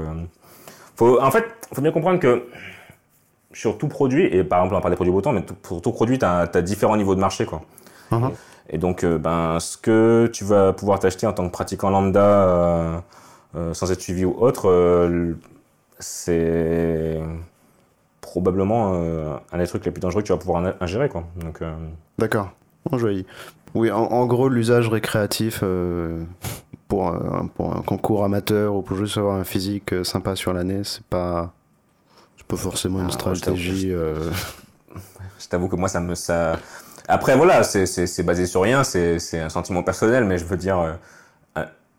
Faut, 0.97 1.21
en 1.21 1.31
fait, 1.31 1.45
faut 1.75 1.83
bien 1.83 1.93
comprendre 1.93 2.19
que 2.21 2.45
sur 3.53 3.79
tout 3.79 3.89
produit, 3.89 4.25
et 4.27 4.45
par 4.45 4.61
exemple, 4.61 4.75
on 4.77 4.81
parle 4.81 4.93
des 4.93 4.97
produits 4.97 5.13
boutons, 5.13 5.33
mais 5.33 5.43
tout- 5.43 5.55
pour 5.55 5.81
tout 5.81 5.93
produit, 5.93 6.19
tu 6.19 6.25
as, 6.25 6.47
différents 6.63 6.97
niveaux 6.97 7.15
de 7.15 7.21
marché, 7.21 7.47
quoi. 7.47 7.63
Mhm. 8.11 8.31
Et 8.71 8.79
donc, 8.79 9.05
euh, 9.05 9.19
ben, 9.19 9.59
ce 9.61 9.77
que 9.77 10.29
tu 10.33 10.45
vas 10.45 10.73
pouvoir 10.73 10.99
t'acheter 10.99 11.27
en 11.27 11.33
tant 11.33 11.47
que 11.47 11.53
pratiquant 11.53 11.91
lambda, 11.91 12.21
euh, 12.21 12.99
euh, 13.55 13.75
sans 13.75 13.91
être 13.93 14.01
suivi 14.01 14.25
ou 14.25 14.35
autre, 14.39 14.69
c'est 15.99 17.21
probablement 18.21 18.93
un 19.53 19.59
des 19.59 19.67
trucs 19.67 19.85
les 19.85 19.91
plus 19.93 20.01
dangereux 20.01 20.23
que 20.23 20.27
tu 20.27 20.33
vas 20.33 20.39
pouvoir 20.39 20.65
in- 20.65 20.75
ingérer, 20.81 21.09
quoi. 21.09 21.25
Donc, 21.37 21.61
D'accord. 22.19 22.51
Oh, 22.91 22.99
joli. 22.99 23.25
Oui, 23.75 23.91
en, 23.91 23.99
en 24.03 24.27
gros, 24.27 24.49
l'usage 24.49 24.89
récréatif 24.89 25.63
pour, 26.89 27.09
un- 27.09 27.47
pour 27.55 27.77
un 27.77 27.83
concours 27.83 28.25
amateur 28.25 28.75
ou 28.75 28.83
pour 28.83 28.97
juste 28.97 29.17
avoir 29.19 29.37
un 29.37 29.45
physique 29.45 29.95
sympa 30.05 30.35
sur 30.37 30.53
l'année, 30.53 30.83
c'est 30.85 31.05
pas, 31.05 31.53
c'est 32.37 32.47
pas 32.47 32.57
forcément 32.57 33.01
une 33.01 33.07
Ah, 33.09 33.13
stratégie. 33.13 33.91
je 35.39 35.49
t'avoue 35.49 35.69
que 35.69 35.77
moi, 35.77 35.89
ça 35.89 36.01
me, 36.01 36.15
ça. 36.15 36.59
Après, 37.09 37.37
voilà, 37.37 37.63
c'est, 37.63 38.23
basé 38.25 38.47
sur 38.47 38.63
rien, 38.63 38.83
c'est, 38.85 39.19
c'est 39.19 39.39
un 39.41 39.49
sentiment 39.49 39.83
personnel, 39.83 40.25
mais 40.25 40.39
je 40.39 40.45
veux 40.45 40.57
dire, 40.57 40.79
euh, 40.79 40.93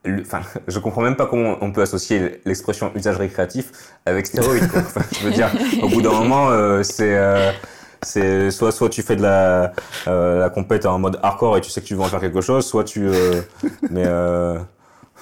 le- 0.04 0.22
Enfin, 0.22 0.42
je 0.68 0.80
comprends 0.80 1.02
même 1.02 1.16
pas 1.16 1.26
comment 1.26 1.56
on 1.62 1.72
peut 1.72 1.82
associer 1.82 2.42
l'expression 2.46 2.92
usage 2.96 3.18
récréatif 3.18 3.72
avec 4.06 4.26
stéroïde. 4.28 4.70
quoi. 4.70 4.82
Enfin, 4.82 5.02
je 5.20 5.26
veux 5.26 5.32
dire, 5.32 5.50
au 5.82 5.90
bout 5.90 6.02
d'un 6.02 6.12
moment, 6.12 6.50
euh, 6.50 6.84
c'est 6.84 7.16
euh, 7.18 7.52
c'est 8.04 8.52
soit 8.52 8.72
soit 8.72 8.90
tu 8.90 9.02
fais 9.02 9.16
de 9.16 9.22
la 9.24 9.74
euh, 10.08 10.40
la 10.40 10.50
compète 10.50 10.86
en 10.86 11.00
mode 11.00 11.20
hardcore 11.24 11.58
et 11.58 11.62
tu 11.62 11.70
sais 11.72 11.82
que 11.82 11.86
tu 11.88 11.96
veux 11.96 12.02
en 12.02 12.06
faire 12.06 12.20
quelque 12.22 12.42
chose, 12.42 12.66
soit 12.66 12.84
tu 12.84 13.08
euh, 13.08 13.42
mais 13.90 14.04
euh, 14.06 14.58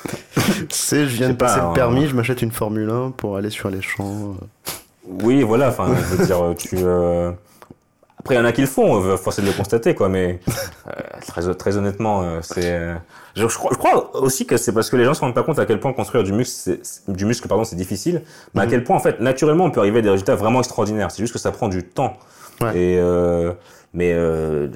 C'est, 0.69 1.05
je 1.07 1.15
viens 1.15 1.27
de 1.29 1.31
sais 1.33 1.37
pas, 1.37 1.45
passer 1.47 1.59
hein. 1.61 1.69
le 1.69 1.73
permis, 1.73 2.07
je 2.07 2.15
m'achète 2.15 2.41
une 2.41 2.51
Formule 2.51 2.89
1 2.89 3.11
pour 3.11 3.37
aller 3.37 3.49
sur 3.49 3.69
les 3.69 3.81
champs. 3.81 4.35
euh. 4.41 4.71
Oui, 5.23 5.41
voilà, 5.43 5.69
enfin, 5.69 5.87
je 5.95 6.15
veux 6.15 6.25
dire, 6.25 6.53
tu. 6.57 6.77
Après, 8.25 8.33
il 8.33 8.37
y 8.39 8.41
en 8.41 8.45
a 8.45 8.51
qui 8.51 8.61
le 8.61 8.67
font, 8.67 9.03
euh, 9.05 9.17
force 9.17 9.37
est 9.37 9.43
de 9.43 9.47
le 9.47 9.53
constater, 9.53 9.93
quoi, 9.93 10.09
mais 10.09 10.39
euh, 10.87 10.91
très, 11.27 11.53
très 11.53 11.77
honnêtement, 11.77 12.23
euh, 12.23 12.39
c'est. 12.41 12.71
euh, 12.73 12.95
Je, 13.35 13.47
je 13.47 13.55
crois, 13.55 13.69
je 13.71 13.77
crois 13.77 14.15
aussi 14.15 14.47
que 14.47 14.57
c'est 14.57 14.71
parce 14.73 14.89
que 14.89 14.95
les 14.95 15.03
gens 15.05 15.13
se 15.13 15.21
rendent 15.21 15.35
pas 15.35 15.43
compte 15.43 15.59
à 15.59 15.67
quel 15.67 15.79
point 15.79 15.93
construire 15.93 16.23
du 16.23 16.33
muscle, 16.33 16.79
du 17.07 17.25
muscle, 17.25 17.47
pardon, 17.47 17.63
c'est 17.63 17.75
difficile, 17.75 18.23
mais 18.55 18.61
à 18.61 18.65
Mhm. 18.65 18.71
quel 18.71 18.83
point, 18.83 18.95
en 18.95 18.99
fait, 18.99 19.19
naturellement, 19.19 19.65
on 19.65 19.69
peut 19.69 19.79
arriver 19.79 19.99
à 19.99 20.01
des 20.01 20.09
résultats 20.09 20.33
vraiment 20.33 20.57
extraordinaires. 20.57 21.11
C'est 21.11 21.21
juste 21.21 21.33
que 21.33 21.39
ça 21.39 21.51
prend 21.51 21.67
du 21.67 21.83
temps. 21.83 22.13
Ouais. 22.61 22.75
Et 22.75 22.99
euh, 22.99 23.53
mais 23.93 24.11
euh, 24.13 24.69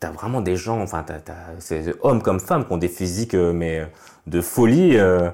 t'as- 0.00 0.10
vraiment 0.12 0.40
des 0.40 0.56
gens, 0.56 0.80
enfin, 0.80 1.04
t'as, 1.06 1.18
t'as, 1.18 1.34
c'est 1.58 1.84
hommes 2.00 2.22
comme 2.22 2.40
femmes 2.40 2.64
qui 2.64 2.72
ont 2.72 2.78
des 2.78 2.88
physiques, 2.88 3.34
mais 3.34 3.86
de 4.26 4.40
folie, 4.40 4.96
euh, 4.96 5.28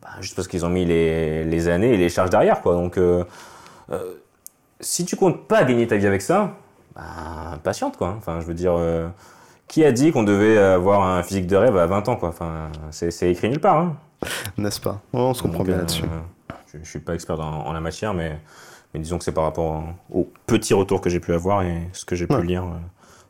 bah, 0.00 0.08
juste 0.20 0.36
parce 0.36 0.46
qu'ils 0.46 0.64
ont 0.64 0.68
mis 0.70 0.84
les, 0.84 1.42
les 1.44 1.66
années 1.66 1.94
et 1.94 1.96
les 1.96 2.08
charges 2.08 2.30
derrière, 2.30 2.60
quoi. 2.60 2.74
Donc 2.74 2.96
euh, 2.96 3.24
euh, 3.90 4.14
si 4.80 5.04
tu 5.04 5.16
comptes 5.16 5.48
pas 5.48 5.64
gagner 5.64 5.88
ta 5.88 5.96
vie 5.96 6.06
avec 6.06 6.22
ça, 6.22 6.52
bah, 6.94 7.58
patiente 7.62 7.96
quoi. 7.96 8.14
Enfin, 8.18 8.40
je 8.40 8.46
veux 8.46 8.54
dire, 8.54 8.74
euh, 8.76 9.08
qui 9.68 9.84
a 9.84 9.92
dit 9.92 10.12
qu'on 10.12 10.22
devait 10.22 10.58
avoir 10.58 11.02
un 11.02 11.22
physique 11.22 11.46
de 11.46 11.56
rêve 11.56 11.76
à 11.76 11.86
20 11.86 12.08
ans 12.08 12.16
quoi? 12.16 12.28
Enfin, 12.28 12.70
c'est, 12.90 13.30
écrit 13.30 13.48
nulle 13.48 13.60
part. 13.60 13.78
Hein. 13.78 13.96
N'est-ce 14.56 14.80
pas? 14.80 15.00
On 15.12 15.34
se 15.34 15.42
comprend 15.42 15.58
Donc, 15.58 15.66
bien 15.66 15.76
euh, 15.76 15.80
là-dessus. 15.80 16.04
Je, 16.72 16.78
je 16.82 16.88
suis 16.88 17.00
pas 17.00 17.14
expert 17.14 17.38
en 17.40 17.72
la 17.72 17.80
matière, 17.80 18.14
mais, 18.14 18.38
mais 18.92 19.00
disons 19.00 19.18
que 19.18 19.24
c'est 19.24 19.32
par 19.32 19.44
rapport 19.44 19.84
aux 20.10 20.30
petits 20.46 20.74
retours 20.74 21.00
que 21.00 21.10
j'ai 21.10 21.20
pu 21.20 21.32
avoir 21.32 21.62
et 21.62 21.88
ce 21.92 22.04
que 22.04 22.14
j'ai 22.14 22.26
pu 22.26 22.42
lire 22.42 22.64
euh, 22.64 22.76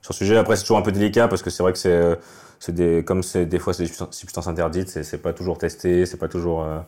sur 0.00 0.14
ce 0.14 0.19
sujet. 0.19 0.37
Après, 0.37 0.57
c'est 0.57 0.62
toujours 0.62 0.78
un 0.78 0.83
peu 0.83 0.92
délicat 0.92 1.28
parce 1.28 1.42
que 1.42 1.50
c'est 1.50 1.62
vrai 1.62 1.73
que 1.73 1.78
c'est, 1.78 2.19
c'est 2.62 2.73
des, 2.73 3.02
comme 3.02 3.25
c'est 3.25 3.45
des 3.45 3.59
fois 3.59 3.75
c'est 3.75 3.83
des 3.83 3.92
substances- 4.12 4.47
interdites, 4.47 4.88
c'est, 4.88 5.02
c'est 5.02 5.19
pas 5.19 5.33
toujours 5.33 5.59
testé, 5.59 6.07
c'est 6.07 6.16
pas 6.16 6.28
toujours, 6.28 6.62
euh, 6.62 6.78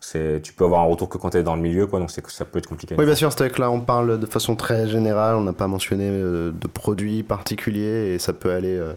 c'est, 0.00 0.40
tu 0.42 0.52
peux 0.52 0.64
avoir 0.64 0.80
un 0.80 0.86
retour 0.86 1.08
que 1.08 1.18
quand 1.18 1.30
t'es 1.30 1.44
dans 1.44 1.54
le 1.54 1.62
milieu, 1.62 1.86
quoi. 1.86 2.00
Donc 2.00 2.10
c'est 2.10 2.28
ça 2.30 2.44
peut 2.44 2.58
être 2.58 2.66
compliqué. 2.66 2.96
Oui, 2.98 3.04
bien 3.04 3.14
sûr, 3.14 3.32
c'est 3.32 3.48
que 3.48 3.60
là, 3.60 3.70
on 3.70 3.80
parle 3.80 4.18
de 4.18 4.26
façon 4.26 4.56
très 4.56 4.88
générale, 4.88 5.36
on 5.36 5.42
n'a 5.42 5.52
pas 5.52 5.68
mentionné 5.68 6.08
euh, 6.10 6.50
de 6.50 6.66
produits 6.66 7.22
particuliers, 7.22 8.12
et 8.12 8.18
ça 8.18 8.32
peut 8.32 8.50
aller 8.50 8.74
euh, 8.74 8.94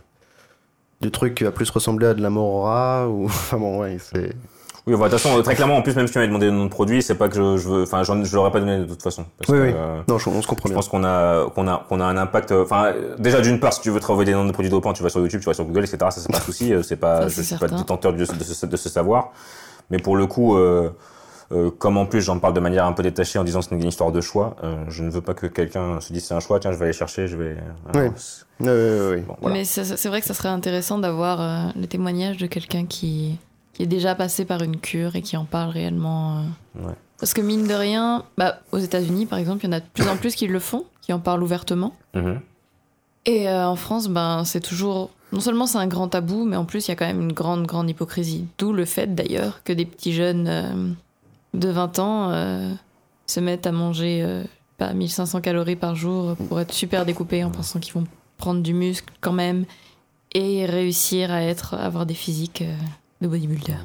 du 1.02 1.12
truc 1.12 1.36
qui 1.36 1.44
va 1.44 1.52
plus 1.52 1.70
ressembler 1.70 2.08
à 2.08 2.14
de 2.16 2.22
la 2.24 2.32
morora, 2.32 3.08
ou... 3.08 3.26
Enfin 3.28 3.60
bon, 3.60 3.82
ouais, 3.82 3.98
c'est... 4.00 4.36
Oui, 4.86 4.94
bah, 4.98 5.06
de 5.06 5.12
toute 5.12 5.20
façon, 5.22 5.42
très 5.44 5.56
clairement, 5.56 5.78
en 5.78 5.82
plus, 5.82 5.96
même 5.96 6.08
si 6.08 6.14
tu 6.14 6.20
m'avais 6.20 6.28
demandé 6.28 6.48
le 6.48 6.52
nom 6.52 6.66
de 6.66 6.70
produit, 6.70 7.02
c'est 7.02 7.16
pas 7.16 7.30
que 7.30 7.36
je, 7.36 7.58
je 7.58 7.70
veux, 7.70 7.84
enfin, 7.84 8.04
je 8.04 8.36
l'aurais 8.36 8.52
pas 8.52 8.60
donné 8.60 8.80
de 8.80 8.84
toute 8.86 9.02
façon. 9.02 9.24
Parce 9.38 9.50
Oui, 9.50 9.58
que, 9.58 9.64
oui. 9.64 9.74
euh, 9.74 10.02
Non, 10.10 10.18
je- 10.18 10.30
on 10.30 10.42
se 10.42 10.48
comprend 10.48 10.64
je 10.68 10.70
bien. 10.74 10.76
pense 10.76 10.90
qu'on 10.90 11.06
a, 11.06 11.50
qu'on 11.52 11.68
a, 11.70 11.86
qu'on 11.88 12.02
a 12.02 12.06
un 12.06 12.18
impact, 12.18 12.52
euh, 12.52 12.64
enfin, 12.64 12.88
euh, 12.88 13.16
déjà, 13.18 13.40
d'une 13.40 13.62
part, 13.62 13.72
si 13.72 13.80
tu 13.80 13.92
veux 13.92 14.02
travailler 14.02 14.26
des 14.32 14.34
noms 14.34 14.44
de 14.46 14.52
produits 14.52 14.70
dopants, 14.70 14.92
tu 14.92 15.02
vas 15.02 15.08
sur 15.10 15.22
YouTube, 15.22 15.40
tu 15.40 15.46
vas 15.46 15.54
sur 15.54 15.64
Google, 15.64 15.86
etc. 15.86 15.98
Ça, 16.00 16.12
c'est 16.12 16.30
pas 16.30 16.38
un 16.38 16.42
souci, 16.42 16.74
euh, 16.74 16.84
c'est 16.84 16.98
pas, 16.98 17.22
Ça, 17.22 17.28
je 17.30 17.34
c'est 17.36 17.44
suis 17.44 17.54
pas 17.56 17.60
certain. 17.68 17.78
détenteur 17.78 18.12
de, 18.14 18.18
de, 18.18 18.26
ce, 18.26 18.66
de 18.66 18.76
ce 18.76 18.90
savoir. 18.90 19.32
Mais 19.90 20.00
pour 20.00 20.18
le 20.18 20.28
coup, 20.28 20.58
euh, 20.58 20.90
euh, 21.54 21.70
comme 21.78 21.96
en 21.98 22.06
plus 22.06 22.22
j'en 22.22 22.40
parle 22.40 22.54
de 22.54 22.60
manière 22.60 22.86
un 22.86 22.94
peu 22.94 23.04
détachée 23.04 23.40
en 23.40 23.44
disant 23.46 23.60
que 23.60 23.68
c'est 23.70 23.76
une 23.76 23.84
histoire 23.88 24.12
de 24.12 24.20
choix, 24.22 24.56
euh, 24.66 24.84
je 24.90 25.04
ne 25.04 25.10
veux 25.12 25.22
pas 25.22 25.34
que 25.34 25.46
quelqu'un 25.48 26.02
se 26.02 26.12
dise 26.12 26.26
c'est 26.26 26.34
un 26.34 26.40
choix, 26.42 26.60
tiens, 26.60 26.72
je 26.74 26.78
vais 26.78 26.86
aller 26.86 26.94
chercher, 26.94 27.28
je 27.28 27.38
vais. 27.38 27.56
Oui. 27.96 28.02
c'est- 28.18 28.44
Oui, 28.60 28.68
oui, 28.70 29.16
oui. 29.16 29.22
bon, 29.28 29.36
voilà. 29.42 29.56
Mais 29.58 29.64
c'est 29.66 29.84
c'est 29.86 30.10
vrai 30.10 30.20
que 30.20 30.28
ça 30.28 30.34
serait 30.34 30.50
intéressant 30.50 30.98
d'avoir 30.98 31.40
euh, 31.42 31.70
le 31.80 31.86
témoignage 31.88 32.38
de 32.38 32.48
quelqu'un 32.48 32.86
qui, 32.86 33.38
qui 33.74 33.84
est 33.84 33.88
déjà 33.88 34.16
passé 34.16 34.46
par 34.46 34.62
une 34.62 34.78
cure 34.78 35.16
et 35.16 35.22
qui 35.22 35.36
en 35.36 35.46
parle 35.46 35.72
réellement. 35.72 36.38
euh. 36.78 36.88
Ouais. 36.88 36.94
Parce 37.20 37.34
que 37.34 37.42
mine 37.42 37.68
de 37.68 37.74
rien, 37.74 38.24
bah, 38.38 38.60
aux 38.72 38.78
États-Unis 38.80 39.26
par 39.26 39.40
exemple, 39.40 39.64
il 39.64 39.68
y 39.68 39.70
en 39.70 39.78
a 39.78 39.80
de 39.80 39.86
plus 39.94 40.08
en 40.08 40.18
plus 40.18 40.36
qui 40.36 40.48
le 40.48 40.60
font, 40.60 40.84
qui 41.02 41.14
en 41.14 41.20
parlent 41.20 41.44
ouvertement. 41.44 41.94
Mhm. 42.14 42.40
Et 43.26 43.48
euh, 43.48 43.68
en 43.68 43.76
France, 43.78 44.10
ben, 44.10 44.44
c'est 44.44 44.60
toujours. 44.60 45.10
Non 45.32 45.40
seulement 45.40 45.66
c'est 45.66 45.78
un 45.78 45.88
grand 45.88 46.10
tabou, 46.10 46.44
mais 46.44 46.58
en 46.58 46.66
plus 46.66 46.86
il 46.88 46.90
y 46.90 46.92
a 46.92 46.96
quand 46.96 47.06
même 47.08 47.22
une 47.22 47.32
grande, 47.34 47.66
grande 47.66 47.90
hypocrisie. 47.90 48.46
D'où 48.58 48.74
le 48.74 48.86
fait 48.86 49.16
d'ailleurs 49.16 49.64
que 49.64 49.74
des 49.74 49.86
petits 49.86 50.14
jeunes 50.14 50.48
euh, 50.48 50.90
de 51.54 51.70
20 51.70 52.00
ans 52.00 52.30
euh, 52.32 52.72
se 53.26 53.40
mettent 53.40 53.66
à 53.66 53.72
manger 53.72 54.44
pas 54.78 54.94
1500 54.94 55.42
calories 55.42 55.76
par 55.78 55.96
jour 55.96 56.36
pour 56.36 56.60
être 56.60 56.74
super 56.74 57.06
découpés 57.06 57.44
en 57.44 57.50
pensant 57.50 57.80
qu'ils 57.80 57.94
vont 57.94 58.04
prendre 58.38 58.62
du 58.62 58.74
muscle 58.74 59.12
quand 59.22 59.32
même 59.32 59.66
et 60.34 60.66
réussir 60.66 61.32
à 61.32 61.42
être, 61.42 61.74
à 61.76 61.86
avoir 61.86 62.06
des 62.06 62.14
physiques 62.16 62.64
de 63.24 63.28
bodybuilder. 63.28 63.78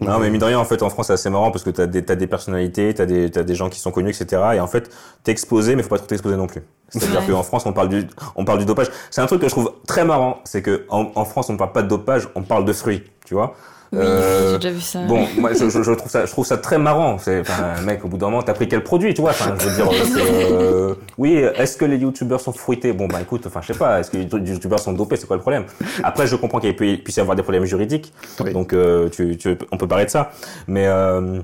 Non, 0.00 0.18
mais 0.18 0.30
mine 0.30 0.40
de 0.40 0.44
rien, 0.44 0.58
en 0.58 0.64
fait, 0.64 0.82
en 0.82 0.90
France, 0.90 1.06
c'est 1.08 1.12
assez 1.12 1.30
marrant 1.30 1.50
parce 1.52 1.62
que 1.62 1.70
t'as 1.70 1.86
des, 1.86 2.04
t'as 2.04 2.16
des 2.16 2.26
personnalités, 2.26 2.94
t'as 2.94 3.06
des, 3.06 3.30
t'as 3.30 3.44
des 3.44 3.54
gens 3.54 3.68
qui 3.68 3.78
sont 3.78 3.92
connus, 3.92 4.10
etc. 4.10 4.42
Et 4.54 4.60
en 4.60 4.66
fait, 4.66 4.90
t'es 5.22 5.30
exposé, 5.30 5.76
mais 5.76 5.82
faut 5.82 5.88
pas 5.90 5.98
trop 5.98 6.06
t'exposer 6.06 6.36
non 6.36 6.46
plus. 6.48 6.62
C'est-à-dire 6.88 7.24
qu'en 7.26 7.42
France, 7.42 7.64
on 7.66 7.72
parle 7.72 7.88
du, 7.88 8.06
on 8.34 8.44
parle 8.44 8.58
du 8.58 8.64
dopage. 8.64 8.88
C'est 9.10 9.20
un 9.20 9.26
truc 9.26 9.40
que 9.40 9.48
je 9.48 9.52
trouve 9.52 9.72
très 9.86 10.04
marrant, 10.04 10.38
c'est 10.44 10.62
que 10.62 10.84
en, 10.88 11.12
en 11.14 11.24
France, 11.24 11.50
on 11.50 11.56
parle 11.56 11.72
pas 11.72 11.82
de 11.82 11.88
dopage, 11.88 12.28
on 12.34 12.42
parle 12.42 12.64
de 12.64 12.72
fruits, 12.72 13.04
tu 13.24 13.34
vois. 13.34 13.54
Oui, 13.92 13.98
Euh, 14.02 14.52
j'ai 14.52 14.56
déjà 14.58 14.70
vu 14.70 14.80
ça. 14.80 14.98
Bon, 15.06 15.26
moi, 15.38 15.52
je, 15.54 15.68
je, 15.70 15.82
je 15.82 15.92
trouve 15.92 16.10
ça, 16.10 16.26
je 16.26 16.30
trouve 16.30 16.44
ça 16.46 16.58
très 16.58 16.78
marrant. 16.78 17.18
C'est, 17.18 17.40
enfin, 17.40 17.80
mec, 17.84 18.04
au 18.04 18.08
bout 18.08 18.18
d'un 18.18 18.26
moment, 18.26 18.42
t'as 18.42 18.52
pris 18.54 18.68
quel 18.68 18.82
produit, 18.84 19.14
tu 19.14 19.20
vois? 19.22 19.30
Enfin, 19.30 19.54
je 19.58 19.68
veux 19.68 19.74
dire, 19.76 19.88
euh, 19.90 20.04
c'est, 20.04 20.52
euh, 20.52 20.94
oui, 21.16 21.34
est-ce 21.34 21.76
que 21.76 21.84
les 21.84 21.96
youtubeurs 21.96 22.40
sont 22.40 22.52
fruités? 22.52 22.92
Bon, 22.92 23.06
bah, 23.08 23.20
écoute, 23.22 23.44
enfin, 23.46 23.60
je 23.62 23.72
sais 23.72 23.78
pas. 23.78 24.00
Est-ce 24.00 24.10
que 24.10 24.16
les 24.18 24.50
youtubeurs 24.52 24.80
sont 24.80 24.92
dopés? 24.92 25.16
C'est 25.16 25.26
quoi 25.26 25.36
le 25.36 25.42
problème? 25.42 25.64
Après, 26.02 26.26
je 26.26 26.36
comprends 26.36 26.60
qu'il 26.60 26.76
pu- 26.76 26.98
puisse 26.98 27.16
y 27.16 27.20
avoir 27.20 27.36
des 27.36 27.42
problèmes 27.42 27.64
juridiques. 27.64 28.12
Oui. 28.40 28.52
Donc, 28.52 28.72
euh, 28.72 29.08
tu, 29.08 29.36
tu, 29.36 29.56
on 29.72 29.76
peut 29.78 29.88
parler 29.88 30.04
de 30.04 30.10
ça. 30.10 30.32
Mais, 30.66 30.86
euh, 30.86 31.40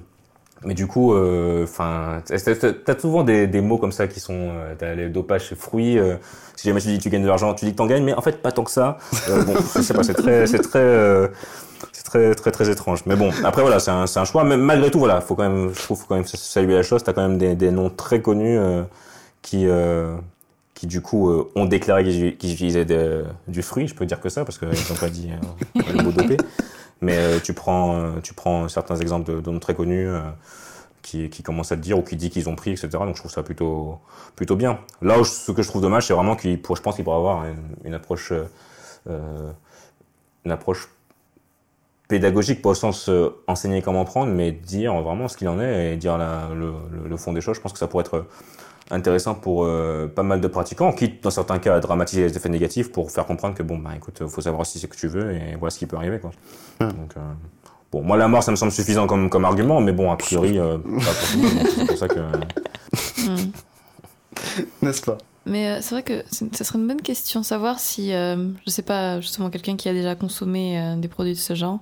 mais 0.65 0.75
du 0.75 0.87
coup, 0.87 1.15
euh, 1.15 1.65
enfin, 1.65 2.23
t'as- 2.27 2.73
t'as 2.73 2.99
souvent 2.99 3.23
des, 3.23 3.47
des 3.47 3.61
mots 3.61 3.79
comme 3.79 3.93
ça 3.93 4.07
qui 4.09 4.21
sont, 4.21 4.33
euh, 4.51 4.75
t'as 4.79 4.95
les 4.95 5.09
dopages 5.09 5.49
chez 5.49 5.55
fruits. 5.57 5.99
euh, 5.99 6.17
si 6.57 6.69
jamais 6.69 6.81
tu 6.81 6.89
dis 6.89 6.99
que 6.99 7.03
tu 7.03 7.11
gagnes 7.11 7.23
de 7.23 7.29
l'argent, 7.29 7.53
tu 7.55 7.65
dis 7.65 7.73
que 7.73 7.77
t'en 7.77 7.87
gagnes, 7.87 8.05
mais 8.05 8.15
en 8.15 8.21
fait, 8.23 8.41
pas 8.41 8.53
tant 8.53 8.63
que 8.65 8.71
ça. 8.71 8.99
Euh, 9.29 9.43
bon, 9.45 9.55
je 9.77 9.83
sais 9.83 9.93
pas, 9.95 10.03
c'est 10.05 10.15
très, 10.15 10.47
c'est 10.47 10.59
très, 10.61 10.79
euh, 10.79 11.29
c'est 11.93 12.05
très, 12.05 12.35
très, 12.35 12.51
très 12.53 12.71
étrange. 12.71 13.03
Mais 13.07 13.17
bon, 13.17 13.31
après 13.45 13.61
voilà, 13.63 13.79
c'est 13.81 13.91
un, 13.91 14.07
c'est 14.07 14.21
un 14.21 14.25
choix. 14.25 14.45
Mais 14.45 14.57
malgré 14.57 14.91
tout, 14.91 14.99
voilà, 15.01 15.21
faut 15.21 15.35
quand 15.35 15.49
même, 15.49 15.71
je 15.75 15.83
trouve, 15.83 15.99
faut 15.99 16.07
quand 16.09 16.15
même 16.15 16.25
saluer 16.27 16.75
la 16.75 16.83
chose. 16.83 17.03
T'as 17.05 17.13
quand 17.13 17.27
même 17.29 17.39
des, 17.39 17.55
des 17.57 17.71
noms 17.71 17.91
très 17.91 18.23
connus 18.23 18.57
euh, 18.59 18.83
qui, 19.43 19.67
euh, 19.67 20.15
qui 20.75 20.87
du 20.87 21.01
coup 21.03 21.29
euh, 21.31 21.51
ont 21.57 21.65
déclaré 21.67 22.05
qu'ils 22.05 22.53
utilisaient 22.53 22.85
de- 22.85 23.25
du 23.49 23.63
fruit. 23.63 23.87
Je 23.89 23.95
peux 23.95 24.07
dire 24.07 24.21
que 24.21 24.29
ça 24.29 24.45
parce 24.45 24.59
qu'ils 24.59 24.69
n'ont 24.69 24.99
pas 25.01 25.09
dit 25.11 25.31
euh, 25.77 25.81
le 25.97 26.03
mot 26.05 26.13
dopé. 26.13 26.37
Mais 27.05 27.19
euh, 27.19 27.39
tu 27.39 27.53
prends, 27.53 27.97
euh, 27.97 28.21
tu 28.23 28.33
prends 28.33 28.67
certains 28.69 28.97
exemples 28.97 29.43
de, 29.43 29.59
très 29.59 29.75
connus. 29.75 30.09
euh, 30.09 30.21
qui, 31.03 31.29
qui 31.29 31.43
commencent 31.43 31.71
à 31.71 31.77
te 31.77 31.83
dire 31.83 31.99
ou 31.99 32.03
qui 32.03 32.17
dit 32.17 32.31
qu'ils 32.31 32.49
ont 32.49 32.57
pris, 32.57 32.71
etc. 32.71 32.89
Donc 32.93 33.15
je 33.17 33.21
trouve 33.21 33.31
ça 33.31 33.43
plutôt, 33.43 33.99
plutôt 34.37 34.57
bien. 34.57 34.79
Là 35.03 35.21
où 35.21 35.25
ce 35.25 35.53
que 35.53 35.61
je 35.63 35.69
trouve 35.69 35.83
dommage, 35.83 36.07
c'est 36.07 36.15
vraiment 36.15 36.35
qu'il, 36.35 36.57
je 36.57 36.81
pense 36.81 36.95
qu'il 36.95 37.05
pourrait 37.05 37.19
avoir 37.19 37.45
une, 37.85 37.93
approche, 37.93 38.33
une 39.07 40.51
approche 40.51 40.89
pédagogique, 42.09 42.63
pas 42.63 42.71
au 42.71 42.75
sens 42.75 43.11
enseigner 43.47 43.83
comment 43.83 44.07
prendre, 44.07 44.33
mais 44.33 44.51
dire 44.51 44.95
vraiment 45.03 45.29
ce 45.29 45.37
qu'il 45.37 45.47
en 45.51 45.61
est 45.61 45.93
et 45.93 45.97
dire 45.99 46.17
le 46.17 47.17
fond 47.19 47.35
des 47.35 47.43
choses. 47.43 47.57
Je 47.57 47.61
pense 47.61 47.75
que 47.75 47.79
ça 47.79 47.87
pourrait 47.87 48.05
être 48.07 48.27
intéressant 48.91 49.35
pour 49.35 49.65
euh, 49.65 50.07
pas 50.07 50.23
mal 50.23 50.41
de 50.41 50.49
pratiquants, 50.49 50.93
quitte 50.93 51.23
dans 51.23 51.31
certains 51.31 51.59
cas 51.59 51.77
à 51.77 51.81
dramatiser 51.81 52.23
les 52.29 52.37
effets 52.37 52.49
négatifs 52.49 52.93
pour 52.93 53.11
faire 53.11 53.27
comprendre 53.27 53.55
que 53.55 53.63
bon, 53.63 53.79
bah 53.79 53.91
écoute, 53.97 54.23
faut 54.29 54.41
savoir 54.41 54.67
si 54.67 54.79
c'est 54.79 54.87
ce 54.87 54.91
que 54.93 54.97
tu 54.97 55.09
veux 55.09 55.33
et 55.33 55.57
voilà 55.59 55.71
ce 55.71 55.79
qui 55.79 55.87
peut 55.87 55.97
arriver. 55.97 56.19
Quoi. 56.21 56.31
Donc, 56.81 57.17
euh, 57.17 57.21
bon, 57.91 58.03
moi 58.03 58.17
la 58.17 58.29
mort, 58.29 58.43
ça 58.43 58.51
me 58.51 58.57
semble 58.57 58.73
suffisant 58.73 59.07
comme, 59.07 59.31
comme 59.31 59.45
argument, 59.45 59.81
mais 59.81 59.93
bon, 59.93 60.11
a 60.11 60.17
priori, 60.17 60.59
euh, 60.59 60.79
C'est 61.77 61.87
pour 61.87 61.97
ça 61.99 62.09
que. 62.09 62.21
Hmm. 63.27 63.51
N'est-ce 64.83 65.03
pas? 65.03 65.19
Mais 65.47 65.69
euh, 65.69 65.79
c'est 65.83 65.95
vrai 65.95 66.03
que 66.03 66.23
ce 66.31 66.65
serait 66.65 66.79
une 66.79 66.87
bonne 66.89 67.03
question, 67.03 67.43
savoir 67.43 67.79
si, 67.79 68.15
euh, 68.15 68.49
je 68.67 68.71
sais 68.71 68.83
pas, 68.83 69.21
justement, 69.21 69.51
quelqu'un 69.51 69.77
qui 69.77 69.89
a 69.89 69.93
déjà 69.93 70.15
consommé 70.15 70.81
euh, 70.81 70.97
des 70.97 71.09
produits 71.09 71.35
de 71.35 71.39
ce 71.39 71.55
genre, 71.55 71.81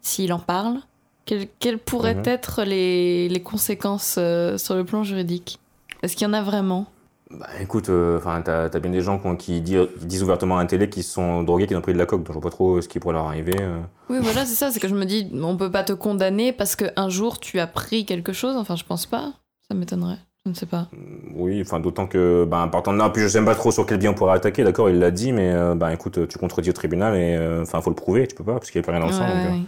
s'il 0.00 0.32
en 0.32 0.38
parle, 0.38 0.76
quelles, 1.24 1.48
quelles 1.58 1.78
pourraient 1.78 2.14
Mhm. 2.14 2.22
être 2.28 2.62
les, 2.64 3.28
les 3.28 3.42
conséquences 3.42 4.16
euh, 4.18 4.58
sur 4.58 4.74
le 4.76 4.84
plan 4.84 5.02
juridique? 5.02 5.58
Est-ce 6.04 6.16
qu'il 6.16 6.26
y 6.26 6.30
en 6.30 6.34
a 6.34 6.42
vraiment? 6.42 6.84
Bah 7.30 7.46
écoute, 7.58 7.88
euh, 7.88 8.20
t'as 8.44 8.64
as 8.64 8.78
bien 8.78 8.90
des 8.90 9.00
gens 9.00 9.18
qui, 9.36 9.62
disent, 9.62 10.22
ouvertement 10.22 10.58
à 10.58 10.60
un 10.60 10.66
télé 10.66 10.90
qu'ils 10.90 11.02
sont 11.02 11.42
drogués, 11.42 11.66
qu'ils 11.66 11.78
ont 11.78 11.80
pris 11.80 11.94
de 11.94 11.98
la 11.98 12.04
coke, 12.04 12.20
donc 12.20 12.28
je 12.28 12.32
vois 12.34 12.42
pas 12.42 12.50
trop 12.50 12.82
ce 12.82 12.88
qui 12.88 13.00
pourrait 13.00 13.14
leur 13.14 13.24
arriver. 13.24 13.56
euh. 13.58 13.80
Oui, 14.10 14.18
voilà, 14.20 14.44
c'est 14.44 14.54
ça, 14.54 14.70
c'est 14.70 14.80
que 14.80 14.88
je 14.88 14.94
me 14.94 15.06
dis, 15.06 15.30
on 15.32 15.56
peut 15.56 15.70
pas 15.70 15.82
te 15.82 15.94
condamner 15.94 16.52
parce 16.52 16.76
qu'un 16.76 17.08
jour 17.08 17.40
tu 17.40 17.58
as 17.58 17.66
pris 17.66 18.04
quelque 18.04 18.34
chose, 18.34 18.54
enfin, 18.56 18.76
je 18.76 18.84
pense 18.84 19.06
pas, 19.06 19.32
ça 19.66 19.74
m'étonnerait, 19.74 20.18
je 20.44 20.50
ne 20.50 20.54
sais 20.54 20.66
pas. 20.66 20.88
Oui, 21.34 21.62
enfin 21.62 21.80
d'autant 21.80 22.06
que, 22.06 22.44
ben 22.44 22.68
partant 22.68 22.92
de 22.92 22.98
là, 22.98 23.08
puis 23.08 23.22
je 23.22 23.28
sais 23.28 23.42
pas 23.42 23.54
trop 23.54 23.72
sur 23.72 23.86
quel 23.86 23.96
bien 23.96 24.10
on 24.10 24.14
pourrait 24.14 24.34
attaquer, 24.34 24.62
d'accord, 24.62 24.90
il 24.90 24.98
l'a 24.98 25.10
dit, 25.10 25.32
mais 25.32 25.54
euh, 25.54 25.74
ben 25.74 25.88
écoute, 25.88 26.28
tu 26.28 26.36
contredis 26.36 26.68
au 26.68 26.74
tribunal 26.74 27.16
et 27.16 27.34
euh, 27.34 27.62
enfin 27.62 27.80
faut 27.80 27.88
le 27.88 27.96
prouver, 27.96 28.26
tu 28.26 28.34
peux 28.34 28.44
pas 28.44 28.52
parce 28.52 28.70
qu'il 28.70 28.82
y 28.82 28.84
a 28.84 28.86
pas 28.86 28.92
rien 28.92 29.00
dans 29.00 29.06
le 29.06 29.12
sang. 29.12 29.26
donc, 29.26 29.36
ouais, 29.36 29.50
ouais. 29.52 29.62